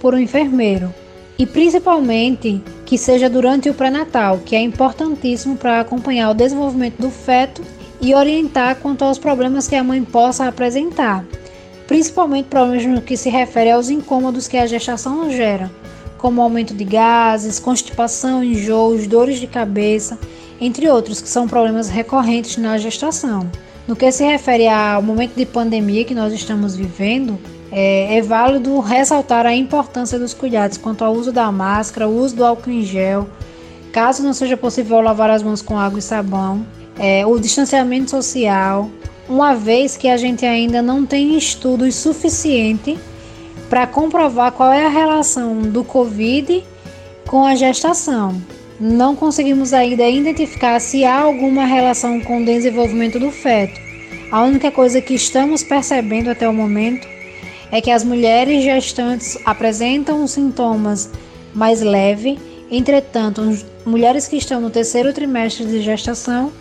por 0.00 0.14
um 0.14 0.18
enfermeiro. 0.18 0.92
E 1.38 1.46
principalmente 1.46 2.62
que 2.84 2.98
seja 2.98 3.28
durante 3.28 3.70
o 3.70 3.74
pré-natal, 3.74 4.40
que 4.44 4.56
é 4.56 4.60
importantíssimo 4.60 5.56
para 5.56 5.80
acompanhar 5.80 6.30
o 6.30 6.34
desenvolvimento 6.34 7.00
do 7.00 7.10
feto 7.10 7.62
e 8.00 8.14
orientar 8.14 8.76
quanto 8.76 9.04
aos 9.04 9.18
problemas 9.18 9.68
que 9.68 9.76
a 9.76 9.84
mãe 9.84 10.02
possa 10.02 10.46
apresentar 10.46 11.24
principalmente 11.88 12.48
problemas 12.50 12.84
no 12.84 13.00
que 13.00 13.16
se 13.16 13.30
refere 13.30 13.70
aos 13.70 13.88
incômodos 13.88 14.46
que 14.46 14.58
a 14.58 14.66
gestação 14.66 15.30
gera, 15.30 15.70
como 16.18 16.42
aumento 16.42 16.74
de 16.74 16.84
gases, 16.84 17.58
constipação, 17.58 18.44
enjoos, 18.44 19.06
dores 19.06 19.40
de 19.40 19.46
cabeça, 19.46 20.18
entre 20.60 20.88
outros, 20.88 21.22
que 21.22 21.28
são 21.28 21.48
problemas 21.48 21.88
recorrentes 21.88 22.58
na 22.58 22.76
gestação. 22.76 23.50
No 23.86 23.96
que 23.96 24.12
se 24.12 24.22
refere 24.22 24.68
ao 24.68 25.00
momento 25.00 25.34
de 25.34 25.46
pandemia 25.46 26.04
que 26.04 26.14
nós 26.14 26.30
estamos 26.34 26.76
vivendo, 26.76 27.38
é, 27.70 28.16
é, 28.16 28.22
válido 28.22 28.80
ressaltar 28.80 29.46
a 29.46 29.54
importância 29.54 30.18
dos 30.18 30.32
cuidados 30.32 30.78
quanto 30.78 31.04
ao 31.04 31.12
uso 31.12 31.32
da 31.32 31.50
máscara, 31.52 32.08
uso 32.08 32.36
do 32.36 32.44
álcool 32.44 32.70
em 32.70 32.82
gel, 32.82 33.28
caso 33.92 34.22
não 34.22 34.32
seja 34.32 34.56
possível 34.56 35.00
lavar 35.00 35.30
as 35.30 35.42
mãos 35.42 35.60
com 35.60 35.78
água 35.78 35.98
e 35.98 36.02
sabão, 36.02 36.66
é, 36.98 37.26
o 37.26 37.38
distanciamento 37.38 38.10
social, 38.10 38.90
uma 39.28 39.54
vez 39.54 39.96
que 39.96 40.08
a 40.08 40.16
gente 40.16 40.46
ainda 40.46 40.80
não 40.80 41.04
tem 41.04 41.36
estudos 41.36 41.94
suficientes 41.94 42.98
para 43.68 43.86
comprovar 43.86 44.52
qual 44.52 44.72
é 44.72 44.86
a 44.86 44.88
relação 44.88 45.60
do 45.60 45.84
Covid 45.84 46.64
com 47.26 47.44
a 47.44 47.54
gestação. 47.54 48.40
não 48.80 49.16
conseguimos 49.16 49.72
ainda 49.74 50.08
identificar 50.08 50.80
se 50.80 51.04
há 51.04 51.20
alguma 51.20 51.66
relação 51.66 52.20
com 52.20 52.40
o 52.40 52.44
desenvolvimento 52.44 53.18
do 53.18 53.30
feto. 53.32 53.80
A 54.30 54.44
única 54.44 54.70
coisa 54.70 55.00
que 55.00 55.14
estamos 55.14 55.64
percebendo 55.64 56.30
até 56.30 56.48
o 56.48 56.54
momento 56.54 57.08
é 57.70 57.80
que 57.80 57.90
as 57.90 58.04
mulheres 58.04 58.64
gestantes 58.64 59.38
apresentam 59.44 60.26
sintomas 60.26 61.10
mais 61.54 61.80
leves, 61.80 62.38
entretanto, 62.70 63.42
mulheres 63.84 64.28
que 64.28 64.36
estão 64.36 64.60
no 64.60 64.70
terceiro 64.70 65.12
trimestre 65.12 65.64
de 65.66 65.82
gestação 65.82 66.52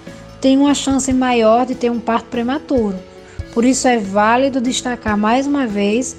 têm 0.42 0.58
uma 0.58 0.74
chance 0.74 1.12
maior 1.14 1.66
de 1.66 1.76
ter 1.76 1.90
um 1.90 2.00
parto 2.00 2.28
prematuro. 2.28 2.98
Por 3.54 3.66
isso 3.66 3.88
é 3.88 3.98
válido 3.98 4.62
destacar 4.62 5.18
mais 5.18 5.48
uma 5.48 5.66
vez 5.66 6.16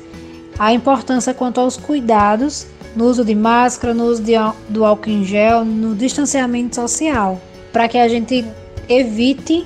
a 0.58 0.72
importância 0.72 1.32
quanto 1.32 1.60
aos 1.60 1.76
cuidados 1.76 2.66
no 2.96 3.04
uso 3.04 3.24
de 3.24 3.34
máscara, 3.34 3.94
no 3.94 4.06
uso 4.06 4.22
de, 4.22 4.32
do 4.68 4.84
álcool 4.84 5.10
em 5.10 5.24
gel, 5.24 5.64
no 5.64 5.94
distanciamento 5.94 6.74
social, 6.74 7.40
para 7.72 7.86
que 7.86 7.96
a 7.96 8.08
gente 8.08 8.44
evite 8.88 9.64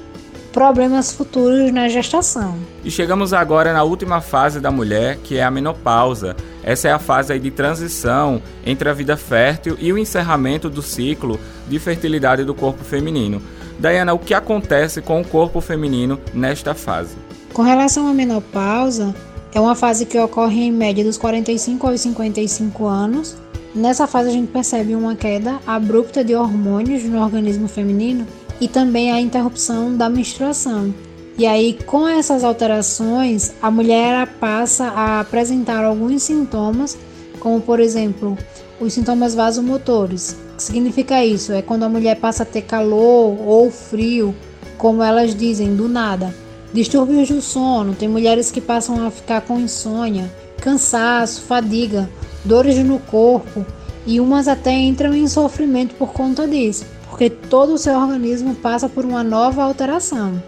problemas 0.53 1.13
futuros 1.13 1.73
na 1.73 1.89
gestação. 1.89 2.57
E 2.85 2.91
chegamos 2.91 3.33
agora 3.33 3.73
na 3.73 3.83
última 3.83 4.21
fase 4.21 4.61
da 4.61 4.71
mulher, 4.71 5.17
que 5.25 5.39
é 5.39 5.43
a 5.43 5.51
menopausa. 5.51 6.37
Essa 6.63 6.89
é 6.89 6.93
a 6.93 6.99
fase 6.99 7.37
de 7.39 7.51
transição 7.51 8.41
entre 8.65 8.89
a 8.89 8.93
vida 8.93 9.17
fértil 9.17 9.77
e 9.81 9.93
o 9.93 9.99
encerramento 9.99 10.69
do 10.69 10.83
ciclo 10.83 11.41
de 11.67 11.79
fertilidade 11.79 12.45
do 12.45 12.55
corpo 12.55 12.85
feminino. 12.85 13.43
Diana, 13.79 14.13
o 14.13 14.19
que 14.19 14.35
acontece 14.35 15.01
com 15.01 15.21
o 15.21 15.25
corpo 15.25 15.61
feminino 15.61 16.21
nesta 16.33 16.75
fase? 16.75 17.17
Com 17.53 17.63
relação 17.63 18.07
à 18.07 18.15
menopausa, 18.15 19.15
é 19.55 19.59
uma 19.61 19.75
fase 19.75 20.07
que 20.07 20.19
ocorre 20.19 20.63
em 20.63 20.73
média 20.73 21.03
dos 21.03 21.19
45 21.19 21.87
aos 21.87 22.01
55 22.01 22.87
anos. 22.87 23.37
Nessa 23.75 24.07
fase 24.07 24.29
a 24.29 24.33
gente 24.33 24.53
percebe 24.53 24.95
uma 24.95 25.17
queda 25.17 25.59
abrupta 25.67 26.23
de 26.23 26.35
hormônios 26.35 27.05
no 27.05 27.23
organismo 27.23 27.67
feminino 27.67 28.27
e 28.63 28.69
também 28.69 29.11
a 29.11 29.21
interrupção 29.21 29.97
da 29.97 30.09
menstruação. 30.09 30.95
E 31.37 31.45
aí, 31.45 31.77
com 31.85 32.07
essas 32.07 32.45
alterações, 32.45 33.53
a 33.61 33.73
mulher 33.73 34.25
passa 34.39 34.85
a 34.85 35.19
apresentar 35.19 35.85
alguns 35.85 36.23
sintomas, 36.23 36.97
como 37.41 37.61
por 37.61 37.81
exemplo, 37.81 38.39
os 38.81 38.93
sintomas 38.93 39.35
vasomotores. 39.35 40.37
O 40.53 40.57
que 40.59 40.63
significa 40.63 41.25
isso? 41.25 41.53
É 41.53 41.61
quando 41.61 41.83
a 41.83 41.89
mulher 41.89 42.21
passa 42.21 42.45
a 42.45 42.47
ter 42.47 42.63
calor 42.63 43.37
ou 43.45 43.69
frio, 43.69 44.33
como 44.79 45.03
elas 45.03 45.35
dizem, 45.35 45.75
do 45.75 45.89
nada. 45.89 46.33
Distúrbios 46.73 47.29
do 47.29 47.43
sono, 47.43 47.97
tem 47.97 48.09
mulheres 48.09 48.53
que 48.53 48.61
passam 48.61 49.05
a 49.05 49.11
ficar 49.11 49.41
com 49.41 49.59
insônia, 49.59 50.33
cansaço, 50.59 51.43
fadiga, 51.43 52.09
dores 52.45 52.79
no 52.79 53.01
corpo 53.01 53.67
e 54.07 54.21
umas 54.21 54.47
até 54.47 54.73
entram 54.73 55.13
em 55.13 55.27
sofrimento 55.27 55.97
por 55.97 56.13
conta 56.13 56.47
disso, 56.47 56.87
porque 57.23 57.31
todo 57.49 57.75
o 57.75 57.79
seu 57.79 57.95
organismo 57.95 58.53
passa 58.53 58.89
por 58.89 59.05
uma 59.05 59.23
nova 59.23 59.63
alteração. 59.63 60.43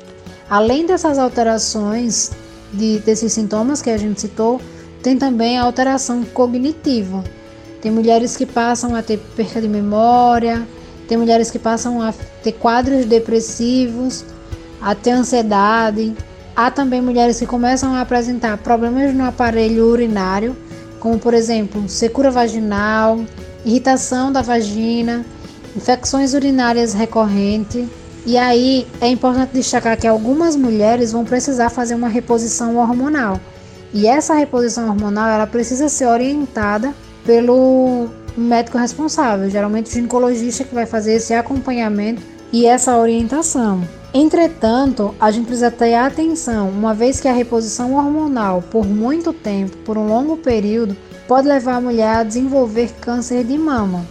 Além 0.51 0.85
dessas 0.85 1.21
alterações, 1.21 2.33
de, 2.73 2.99
desses 2.99 3.33
sintomas 3.33 3.81
que 3.81 3.91
a 3.91 3.97
gente 3.97 4.21
citou, 4.21 4.61
tem 5.01 5.17
também 5.17 5.57
a 5.57 5.63
alteração 5.63 6.25
cognitiva. 6.25 7.23
Tem 7.81 7.93
mulheres 7.93 8.37
que 8.37 8.45
passam 8.45 8.97
a 8.97 9.03
ter 9.03 9.19
perda 9.37 9.61
de 9.61 9.69
memória, 9.69 10.67
tem 11.07 11.17
mulheres 11.17 11.49
que 11.49 11.61
passam 11.61 12.03
a 12.03 12.13
ter 12.43 12.51
quadros 12.51 13.07
depressivos, 13.07 14.25
a 14.81 14.97
ter 14.97 15.13
ansiedade. 15.13 16.13
Há 16.57 16.73
também 16.73 17.01
mulheres 17.01 17.39
que 17.39 17.47
começam 17.47 17.95
a 17.95 18.01
apresentar 18.01 18.59
problemas 18.59 19.15
no 19.15 19.25
aparelho 19.25 19.87
urinário, 19.87 20.57
como 20.99 21.21
por 21.21 21.35
exemplo, 21.35 21.89
secura 21.89 22.33
vaginal, 22.33 23.21
irritação 23.65 24.33
da 24.33 24.43
vagina, 24.43 25.25
infecções 25.77 26.35
urinárias 26.35 26.93
recorrentes. 26.93 27.87
E 28.27 28.39
aí 28.39 28.87
é 29.01 29.09
importante 29.09 29.53
destacar 29.53 29.99
que 29.99 30.07
algumas 30.07 30.57
mulheres 30.57 31.13
vão 31.13 31.25
precisar 31.25 31.69
fazer 31.69 31.95
uma 31.95 32.09
reposição 32.09 32.77
hormonal. 32.77 33.39
E 33.93 34.07
essa 34.07 34.35
reposição 34.35 34.89
hormonal 34.89 35.29
ela 35.29 35.47
precisa 35.47 35.89
ser 35.89 36.07
orientada 36.07 36.95
pelo 37.25 38.09
médico 38.37 38.79
responsável, 38.79 39.49
geralmente 39.49 39.91
o 39.91 39.93
ginecologista 39.93 40.65
que 40.65 40.75
vai 40.75 40.87
fazer 40.87 41.15
esse 41.15 41.33
acompanhamento 41.33 42.23
e 42.53 42.67
essa 42.67 42.97
orientação. 42.97 43.83
Entretanto, 44.13 45.15
a 45.21 45.31
gente 45.31 45.47
precisa 45.47 45.71
ter 45.71 45.95
atenção, 45.95 46.69
uma 46.71 46.95
vez 46.95 47.21
que 47.21 47.29
a 47.29 47.33
reposição 47.33 47.95
hormonal 47.95 48.63
por 48.63 48.87
muito 48.87 49.33
tempo, 49.33 49.77
por 49.79 49.99
um 49.99 50.07
longo 50.07 50.37
período, 50.37 50.97
pode 51.27 51.49
levar 51.49 51.75
a 51.75 51.81
mulher 51.81 52.17
a 52.17 52.23
desenvolver 52.23 52.93
câncer 53.01 53.45
de 53.45 53.59
mama. 53.59 54.07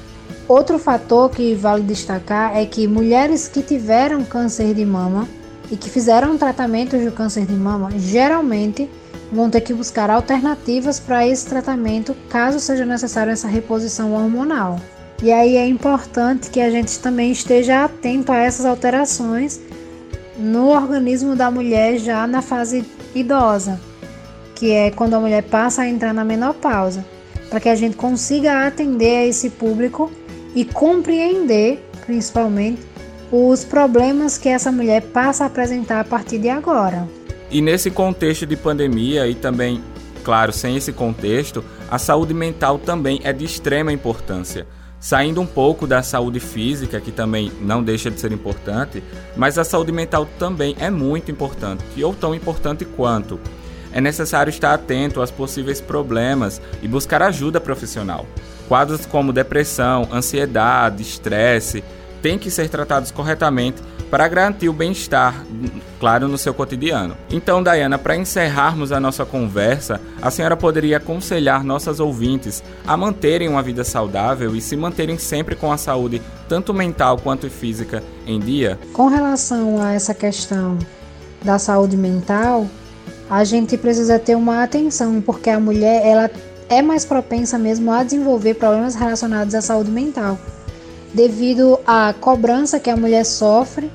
Outro 0.47 0.77
fator 0.77 1.29
que 1.29 1.55
vale 1.55 1.83
destacar 1.83 2.55
é 2.57 2.65
que 2.65 2.87
mulheres 2.87 3.47
que 3.47 3.61
tiveram 3.61 4.23
câncer 4.25 4.73
de 4.73 4.85
mama 4.85 5.27
e 5.71 5.77
que 5.77 5.89
fizeram 5.89 6.37
tratamento 6.37 6.97
de 6.97 7.09
câncer 7.11 7.45
de 7.45 7.53
mama 7.53 7.89
geralmente 7.97 8.89
vão 9.31 9.49
ter 9.49 9.61
que 9.61 9.73
buscar 9.73 10.09
alternativas 10.09 10.99
para 10.99 11.25
esse 11.25 11.45
tratamento 11.45 12.15
caso 12.29 12.59
seja 12.59 12.85
necessário 12.85 13.31
essa 13.31 13.47
reposição 13.47 14.13
hormonal. 14.13 14.79
E 15.23 15.31
aí 15.31 15.55
é 15.55 15.65
importante 15.65 16.49
que 16.49 16.59
a 16.59 16.69
gente 16.69 16.99
também 16.99 17.31
esteja 17.31 17.85
atento 17.85 18.31
a 18.31 18.37
essas 18.37 18.65
alterações 18.65 19.59
no 20.37 20.67
organismo 20.67 21.35
da 21.35 21.49
mulher 21.49 21.97
já 21.97 22.27
na 22.27 22.41
fase 22.41 22.85
idosa, 23.15 23.79
que 24.55 24.71
é 24.71 24.91
quando 24.91 25.13
a 25.13 25.19
mulher 25.19 25.43
passa 25.43 25.83
a 25.83 25.87
entrar 25.87 26.13
na 26.13 26.25
menopausa, 26.25 27.05
para 27.49 27.61
que 27.61 27.69
a 27.69 27.75
gente 27.75 27.95
consiga 27.95 28.67
atender 28.67 29.17
a 29.17 29.25
esse 29.25 29.49
público 29.49 30.11
e 30.55 30.65
compreender, 30.65 31.83
principalmente, 32.05 32.81
os 33.31 33.63
problemas 33.63 34.37
que 34.37 34.49
essa 34.49 34.71
mulher 34.71 35.01
passa 35.01 35.43
a 35.43 35.47
apresentar 35.47 35.99
a 35.99 36.03
partir 36.03 36.37
de 36.37 36.49
agora. 36.49 37.07
E 37.49 37.61
nesse 37.61 37.89
contexto 37.89 38.45
de 38.45 38.55
pandemia 38.55 39.27
e 39.27 39.35
também, 39.35 39.81
claro, 40.23 40.51
sem 40.51 40.75
esse 40.75 40.91
contexto, 40.91 41.63
a 41.89 41.97
saúde 41.97 42.33
mental 42.33 42.77
também 42.77 43.19
é 43.23 43.33
de 43.33 43.45
extrema 43.45 43.91
importância 43.91 44.67
saindo 45.03 45.41
um 45.41 45.45
pouco 45.45 45.85
da 45.85 46.01
saúde 46.01 46.39
física, 46.39 47.01
que 47.01 47.11
também 47.11 47.51
não 47.59 47.83
deixa 47.83 48.09
de 48.09 48.17
ser 48.17 48.31
importante, 48.31 49.03
mas 49.35 49.57
a 49.57 49.65
saúde 49.65 49.91
mental 49.91 50.25
também 50.39 50.77
é 50.79 50.89
muito 50.89 51.29
importante, 51.29 51.83
ou 52.01 52.13
tão 52.13 52.33
importante 52.33 52.85
quanto. 52.85 53.37
É 53.93 54.01
necessário 54.01 54.49
estar 54.49 54.73
atento 54.73 55.21
aos 55.21 55.31
possíveis 55.31 55.79
problemas 55.79 56.61
e 56.81 56.87
buscar 56.87 57.21
ajuda 57.21 57.61
profissional. 57.61 58.25
Quadros 58.67 59.05
como 59.05 59.31
depressão, 59.31 60.07
ansiedade, 60.11 61.03
estresse 61.03 61.83
têm 62.21 62.39
que 62.39 62.49
ser 62.49 62.69
tratados 62.69 63.11
corretamente 63.11 63.81
para 64.09 64.27
garantir 64.27 64.69
o 64.69 64.73
bem-estar, 64.73 65.43
claro, 65.99 66.27
no 66.27 66.37
seu 66.37 66.53
cotidiano. 66.53 67.17
Então, 67.29 67.61
Dayana, 67.61 67.97
para 67.97 68.15
encerrarmos 68.15 68.91
a 68.91 68.99
nossa 68.99 69.25
conversa, 69.25 69.99
a 70.21 70.29
senhora 70.29 70.55
poderia 70.55 70.97
aconselhar 70.97 71.63
nossas 71.63 71.99
ouvintes 71.99 72.63
a 72.85 72.95
manterem 72.95 73.49
uma 73.49 73.63
vida 73.63 73.83
saudável 73.83 74.55
e 74.55 74.61
se 74.61 74.77
manterem 74.77 75.17
sempre 75.17 75.55
com 75.55 75.71
a 75.71 75.77
saúde, 75.77 76.21
tanto 76.47 76.73
mental 76.73 77.17
quanto 77.17 77.49
física, 77.49 78.03
em 78.25 78.39
dia? 78.39 78.79
Com 78.93 79.07
relação 79.07 79.81
a 79.81 79.93
essa 79.93 80.13
questão 80.13 80.77
da 81.43 81.57
saúde 81.57 81.97
mental, 81.97 82.67
a 83.33 83.43
gente 83.43 83.75
precisa 83.79 84.19
ter 84.19 84.35
uma 84.35 84.61
atenção, 84.61 85.19
porque 85.19 85.49
a 85.49 85.59
mulher 85.59 86.05
ela 86.05 86.29
é 86.69 86.83
mais 86.83 87.03
propensa 87.03 87.57
mesmo 87.57 87.91
a 87.91 88.03
desenvolver 88.03 88.53
problemas 88.53 88.93
relacionados 88.93 89.55
à 89.55 89.61
saúde 89.61 89.89
mental, 89.89 90.37
devido 91.11 91.79
à 91.83 92.13
cobrança 92.21 92.79
que 92.79 92.91
a 92.91 92.95
mulher 92.95 93.25
sofre 93.25 93.91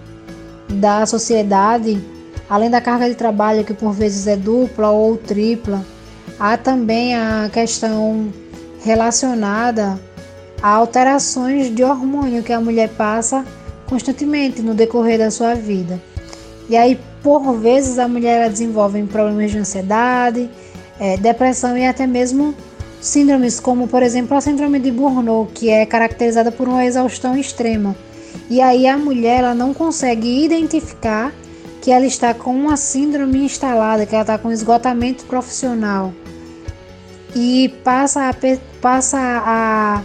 da 0.68 1.06
sociedade, 1.06 2.04
além 2.50 2.68
da 2.68 2.80
carga 2.80 3.08
de 3.08 3.14
trabalho 3.14 3.64
que 3.64 3.72
por 3.72 3.92
vezes 3.92 4.26
é 4.26 4.34
dupla 4.34 4.90
ou 4.90 5.16
tripla, 5.16 5.86
há 6.36 6.56
também 6.56 7.14
a 7.14 7.48
questão 7.48 8.32
relacionada 8.82 10.00
a 10.60 10.68
alterações 10.68 11.72
de 11.72 11.84
hormônio 11.84 12.42
que 12.42 12.52
a 12.52 12.60
mulher 12.60 12.88
passa 12.88 13.44
constantemente 13.86 14.62
no 14.62 14.74
decorrer 14.74 15.16
da 15.16 15.30
sua 15.30 15.54
vida. 15.54 16.02
E 16.68 16.76
aí, 16.76 16.98
por 17.22 17.54
vezes, 17.58 17.98
a 17.98 18.08
mulher 18.08 18.48
desenvolve 18.50 19.02
problemas 19.04 19.50
de 19.50 19.58
ansiedade, 19.58 20.50
é, 20.98 21.16
depressão 21.16 21.76
e 21.76 21.86
até 21.86 22.06
mesmo 22.06 22.54
síndromes 23.00 23.60
como, 23.60 23.86
por 23.86 24.02
exemplo, 24.02 24.36
a 24.36 24.40
síndrome 24.40 24.78
de 24.78 24.90
Burnout, 24.90 25.52
que 25.52 25.70
é 25.70 25.86
caracterizada 25.86 26.50
por 26.50 26.68
uma 26.68 26.84
exaustão 26.84 27.36
extrema 27.36 27.94
e 28.50 28.62
aí 28.62 28.86
a 28.86 28.96
mulher 28.96 29.40
ela 29.40 29.54
não 29.54 29.74
consegue 29.74 30.44
identificar 30.44 31.32
que 31.82 31.90
ela 31.90 32.06
está 32.06 32.32
com 32.32 32.54
uma 32.54 32.76
síndrome 32.76 33.44
instalada, 33.44 34.06
que 34.06 34.14
ela 34.14 34.22
está 34.22 34.38
com 34.38 34.50
esgotamento 34.50 35.24
profissional. 35.26 36.12
E 37.34 37.68
passa 37.84 38.30
a, 38.30 38.34
passa 38.80 39.18
a 39.20 40.02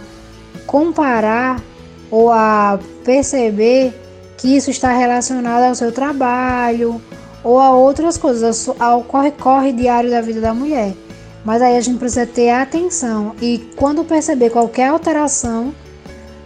comparar 0.66 1.60
ou 2.10 2.30
a 2.30 2.78
perceber 3.02 3.94
que 4.44 4.54
isso 4.54 4.70
está 4.70 4.92
relacionado 4.92 5.62
ao 5.62 5.74
seu 5.74 5.90
trabalho 5.90 7.00
ou 7.42 7.58
a 7.58 7.70
outras 7.70 8.18
coisas, 8.18 8.68
ao 8.78 9.02
corre-corre 9.02 9.72
diário 9.72 10.10
da 10.10 10.20
vida 10.20 10.38
da 10.38 10.52
mulher. 10.52 10.92
Mas 11.42 11.62
aí 11.62 11.78
a 11.78 11.80
gente 11.80 11.98
precisa 11.98 12.26
ter 12.26 12.50
atenção 12.50 13.34
e 13.40 13.70
quando 13.74 14.04
perceber 14.04 14.50
qualquer 14.50 14.88
alteração 14.88 15.74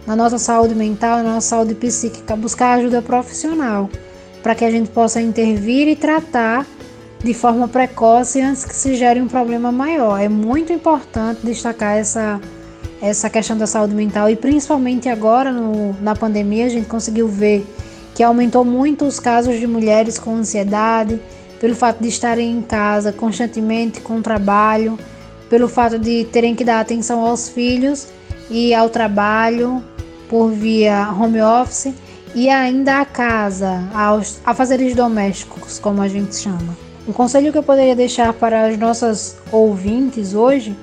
na 0.07 0.15
nossa 0.15 0.37
saúde 0.37 0.73
mental, 0.75 1.17
na 1.17 1.33
nossa 1.33 1.49
saúde 1.49 1.75
psíquica, 1.75 2.37
buscar 2.37 2.75
ajuda 2.75 3.01
profissional 3.01 3.89
para 4.41 4.55
que 4.55 4.63
a 4.63 4.71
gente 4.71 4.89
possa 4.91 5.21
intervir 5.21 5.89
e 5.89 5.95
tratar 5.97 6.65
de 7.21 7.33
forma 7.33 7.67
precoce 7.67 8.39
antes 8.39 8.63
que 8.63 8.73
se 8.73 8.95
gere 8.95 9.19
um 9.19 9.27
problema 9.27 9.73
maior. 9.73 10.17
É 10.21 10.29
muito 10.29 10.71
importante 10.71 11.41
destacar 11.43 11.97
essa, 11.97 12.39
essa 13.01 13.29
questão 13.29 13.57
da 13.57 13.67
saúde 13.67 13.93
mental 13.93 14.29
e 14.29 14.37
principalmente 14.37 15.09
agora 15.09 15.51
no, 15.51 15.93
na 16.01 16.15
pandemia 16.15 16.65
a 16.65 16.69
gente 16.69 16.87
conseguiu 16.87 17.27
ver 17.27 17.67
que 18.19 18.23
aumentou 18.23 18.65
muito 18.65 19.05
os 19.05 19.17
casos 19.17 19.61
de 19.61 19.65
mulheres 19.65 20.19
com 20.19 20.35
ansiedade, 20.35 21.21
pelo 21.57 21.73
fato 21.73 22.03
de 22.03 22.09
estarem 22.09 22.51
em 22.51 22.61
casa 22.61 23.13
constantemente 23.13 24.01
com 24.01 24.21
trabalho, 24.21 24.99
pelo 25.49 25.69
fato 25.69 25.97
de 25.97 26.25
terem 26.25 26.53
que 26.53 26.65
dar 26.65 26.81
atenção 26.81 27.25
aos 27.25 27.47
filhos 27.47 28.09
e 28.49 28.73
ao 28.73 28.89
trabalho 28.89 29.81
por 30.27 30.49
via 30.49 31.09
home 31.17 31.41
office 31.41 31.93
e 32.35 32.49
ainda 32.49 32.99
a 32.99 33.05
casa, 33.05 33.87
aos 33.93 34.41
afazeres 34.45 34.93
domésticos, 34.93 35.79
como 35.79 36.01
a 36.01 36.09
gente 36.09 36.35
chama. 36.35 36.77
Um 37.07 37.13
conselho 37.13 37.53
que 37.53 37.57
eu 37.57 37.63
poderia 37.63 37.95
deixar 37.95 38.33
para 38.33 38.65
as 38.65 38.77
nossas 38.77 39.37
ouvintes 39.49 40.33
hoje 40.33 40.75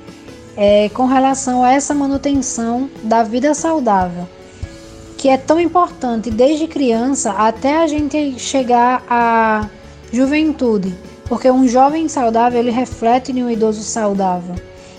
é 0.57 0.89
com 0.89 1.05
relação 1.05 1.63
a 1.63 1.75
essa 1.75 1.93
manutenção 1.93 2.89
da 3.03 3.23
vida 3.23 3.53
saudável, 3.53 4.27
que 5.17 5.29
é 5.29 5.37
tão 5.37 5.59
importante 5.59 6.31
desde 6.31 6.67
criança 6.67 7.33
até 7.33 7.83
a 7.83 7.87
gente 7.87 8.39
chegar 8.39 9.03
à 9.09 9.69
juventude, 10.13 10.95
porque 11.25 11.51
um 11.51 11.67
jovem 11.67 12.09
saudável 12.09 12.61
ele 12.61 12.71
reflete 12.71 13.33
em 13.33 13.43
um 13.43 13.51
idoso 13.51 13.83
saudável. 13.83 14.55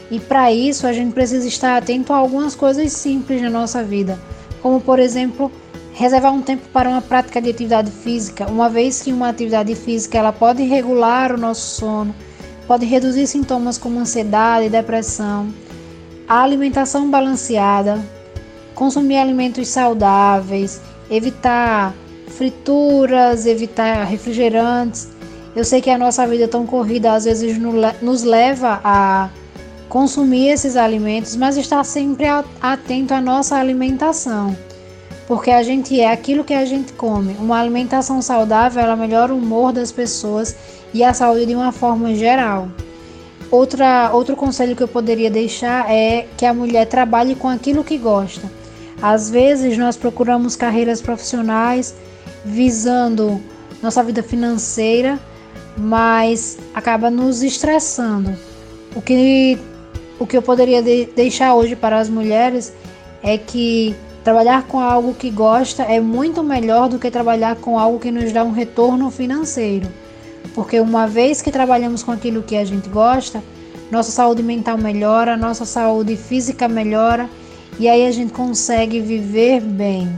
E 0.10 0.20
para 0.20 0.52
isso 0.52 0.88
a 0.88 0.94
gente 0.94 1.14
precisa 1.14 1.48
estar 1.48 1.78
atento 1.78 2.14
a 2.14 2.18
algumas 2.18 2.56
coisas 2.56 2.92
simples 2.94 3.42
na 3.42 3.50
nossa 3.50 3.84
vida, 3.84 4.20
como 4.62 4.80
por 4.80 5.00
exemplo 5.00 5.52
reservar 5.94 6.34
um 6.34 6.42
tempo 6.42 6.68
para 6.72 6.90
uma 6.90 7.02
prática 7.02 7.42
de 7.42 7.50
atividade 7.50 7.92
física, 7.92 8.48
uma 8.48 8.70
vez 8.70 9.02
que 9.02 9.12
uma 9.12 9.30
atividade 9.30 9.74
física 9.76 10.18
ela 10.18 10.32
pode 10.32 10.64
regular 10.64 11.34
o 11.34 11.38
nosso 11.38 11.76
sono, 11.76 12.14
pode 12.68 12.86
reduzir 12.86 13.28
sintomas 13.28 13.78
como 13.78 14.00
ansiedade 14.00 14.70
depressão. 14.70 15.52
A 16.28 16.44
alimentação 16.44 17.10
balanceada, 17.10 18.00
consumir 18.78 19.18
alimentos 19.18 19.70
saudáveis, 19.70 20.80
evitar 21.10 21.96
frituras, 22.28 23.48
evitar 23.48 24.04
refrigerantes. 24.04 25.10
Eu 25.56 25.66
sei 25.66 25.82
que 25.82 25.90
a 25.90 25.98
nossa 25.98 26.28
vida 26.28 26.48
tão 26.48 26.68
corrida 26.68 27.14
às 27.14 27.26
vezes 27.26 27.58
nos 28.04 28.24
leva 28.24 28.80
a 28.84 29.30
consumir 29.90 30.50
esses 30.50 30.76
alimentos, 30.78 31.36
mas 31.36 31.58
estar 31.58 31.84
sempre 31.84 32.28
atento 32.62 33.16
à 33.16 33.20
nossa 33.20 33.56
alimentação 33.56 34.56
porque 35.28 35.52
a 35.52 35.62
gente 35.62 36.00
é 36.00 36.10
aquilo 36.10 36.46
que 36.46 36.54
a 36.54 36.64
gente 36.64 36.94
come. 36.94 37.36
Uma 37.38 37.60
alimentação 37.60 38.22
saudável 38.22 38.82
ela 38.82 38.96
melhora 38.96 39.34
o 39.34 39.38
humor 39.38 39.74
das 39.74 39.92
pessoas 39.92 40.56
e 40.94 41.04
a 41.04 41.14
saúde 41.14 41.48
de 41.48 41.54
uma 41.54 41.74
forma 41.74 42.16
geral. 42.16 42.70
Outra, 43.52 44.10
outro 44.14 44.38
conselho 44.38 44.74
que 44.74 44.84
eu 44.84 44.88
poderia 44.88 45.30
deixar 45.30 45.92
é 45.92 46.28
que 46.38 46.46
a 46.46 46.54
mulher 46.54 46.86
trabalhe 46.86 47.36
com 47.36 47.50
aquilo 47.50 47.84
que 47.84 47.98
gosta. 47.98 48.50
Às 49.02 49.30
vezes 49.30 49.78
nós 49.78 49.96
procuramos 49.96 50.56
carreiras 50.56 51.02
profissionais 51.02 51.96
visando 52.44 53.42
nossa 53.82 54.04
vida 54.04 54.24
financeira, 54.24 55.20
mas 55.78 56.58
acaba 56.74 57.10
nos 57.10 57.44
estressando. 57.44 58.36
O 58.96 59.02
que, 59.02 59.58
o 60.20 60.26
que 60.26 60.36
eu 60.36 60.42
poderia 60.42 60.82
de, 60.82 61.06
deixar 61.16 61.54
hoje 61.54 61.76
para 61.76 62.00
as 62.00 62.10
mulheres 62.10 62.74
é 63.22 63.38
que 63.38 63.96
Trabalhar 64.28 64.64
com 64.64 64.78
algo 64.82 65.14
que 65.14 65.30
gosta 65.30 65.84
é 65.84 66.02
muito 66.02 66.44
melhor 66.44 66.90
do 66.90 67.00
que 67.00 67.10
trabalhar 67.10 67.56
com 67.56 67.80
algo 67.80 67.98
que 67.98 68.12
nos 68.12 68.34
dá 68.34 68.44
um 68.44 68.52
retorno 68.52 69.10
financeiro. 69.10 69.88
Porque 70.54 70.82
uma 70.82 71.08
vez 71.08 71.42
que 71.42 71.50
trabalhamos 71.50 72.04
com 72.04 72.12
aquilo 72.12 72.44
que 72.44 72.58
a 72.58 72.66
gente 72.66 72.90
gosta, 72.90 73.42
nossa 73.90 74.12
saúde 74.12 74.44
mental 74.44 74.78
melhora, 74.78 75.38
nossa 75.38 75.64
saúde 75.64 76.18
física 76.18 76.68
melhora 76.68 77.30
e 77.80 77.88
aí 77.88 78.06
a 78.06 78.12
gente 78.12 78.34
consegue 78.34 79.00
viver 79.00 79.62
bem. 79.62 80.10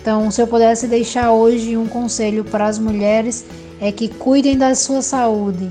Então, 0.00 0.30
se 0.30 0.40
eu 0.40 0.46
pudesse 0.46 0.86
deixar 0.86 1.32
hoje 1.32 1.76
um 1.76 1.86
conselho 1.86 2.44
para 2.44 2.66
as 2.66 2.78
mulheres, 2.78 3.44
é 3.80 3.90
que 3.90 4.08
cuidem 4.08 4.56
da 4.56 4.74
sua 4.74 5.02
saúde, 5.02 5.70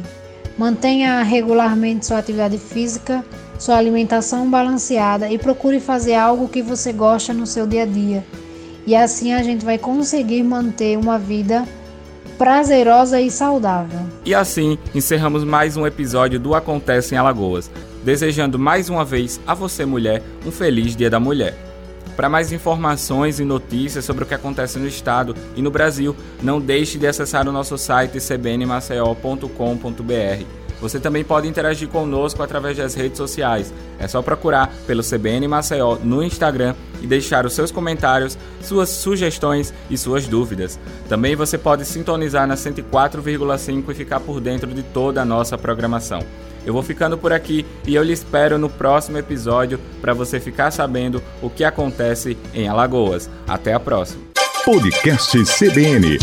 mantenha 0.57 1.21
regularmente 1.21 2.05
sua 2.05 2.17
atividade 2.17 2.57
física 2.57 3.23
sua 3.63 3.77
alimentação 3.77 4.49
balanceada 4.49 5.29
e 5.29 5.37
procure 5.37 5.79
fazer 5.79 6.15
algo 6.15 6.49
que 6.49 6.61
você 6.61 6.91
gosta 6.91 7.33
no 7.33 7.47
seu 7.47 7.65
dia 7.65 7.83
a 7.83 7.85
dia. 7.85 8.23
E 8.85 8.93
assim 8.93 9.33
a 9.33 9.41
gente 9.41 9.63
vai 9.63 9.77
conseguir 9.77 10.43
manter 10.43 10.97
uma 10.97 11.17
vida 11.17 11.65
prazerosa 12.37 13.21
e 13.21 13.31
saudável. 13.31 14.01
E 14.25 14.35
assim 14.35 14.77
encerramos 14.93 15.45
mais 15.45 15.77
um 15.77 15.87
episódio 15.87 16.39
do 16.39 16.53
Acontece 16.53 17.15
em 17.15 17.17
Alagoas, 17.17 17.71
desejando 18.03 18.59
mais 18.59 18.89
uma 18.89 19.05
vez 19.05 19.39
a 19.47 19.53
você, 19.53 19.85
mulher, 19.85 20.21
um 20.45 20.51
feliz 20.51 20.95
Dia 20.95 21.09
da 21.09 21.19
Mulher. 21.19 21.55
Para 22.15 22.29
mais 22.29 22.51
informações 22.51 23.39
e 23.39 23.45
notícias 23.45 24.05
sobre 24.05 24.23
o 24.23 24.27
que 24.27 24.35
acontece 24.35 24.77
no 24.77 24.87
estado 24.87 25.35
e 25.55 25.61
no 25.61 25.71
Brasil, 25.71 26.15
não 26.41 26.61
deixe 26.61 26.97
de 26.97 27.07
acessar 27.07 27.47
o 27.47 27.51
nosso 27.51 27.77
site 27.77 28.19
cbnmaceió.com.br. 28.19 30.45
Você 30.79 30.99
também 30.99 31.23
pode 31.23 31.47
interagir 31.47 31.87
conosco 31.87 32.43
através 32.43 32.75
das 32.75 32.93
redes 32.93 33.17
sociais. 33.17 33.73
É 33.97 34.05
só 34.05 34.21
procurar 34.21 34.69
pelo 34.85 35.01
CBN 35.01 35.47
Maceió 35.47 35.97
no 36.03 36.21
Instagram 36.21 36.75
e 37.01 37.07
deixar 37.07 37.45
os 37.45 37.53
seus 37.53 37.71
comentários, 37.71 38.37
suas 38.61 38.89
sugestões 38.89 39.73
e 39.89 39.97
suas 39.97 40.27
dúvidas. 40.27 40.77
Também 41.07 41.37
você 41.37 41.57
pode 41.57 41.85
sintonizar 41.85 42.45
na 42.45 42.55
104,5 42.55 43.91
e 43.91 43.93
ficar 43.93 44.19
por 44.19 44.41
dentro 44.41 44.73
de 44.73 44.83
toda 44.83 45.21
a 45.21 45.25
nossa 45.25 45.57
programação. 45.57 46.19
Eu 46.65 46.73
vou 46.73 46.83
ficando 46.83 47.17
por 47.17 47.33
aqui 47.33 47.65
e 47.85 47.95
eu 47.95 48.03
lhe 48.03 48.13
espero 48.13 48.57
no 48.57 48.69
próximo 48.69 49.17
episódio 49.17 49.79
para 50.01 50.13
você 50.13 50.39
ficar 50.39 50.71
sabendo 50.71 51.21
o 51.41 51.49
que 51.49 51.63
acontece 51.63 52.37
em 52.53 52.67
Alagoas. 52.67 53.29
Até 53.47 53.73
a 53.73 53.79
próxima. 53.79 54.23
Podcast 54.63 55.37
CBN 55.43 56.17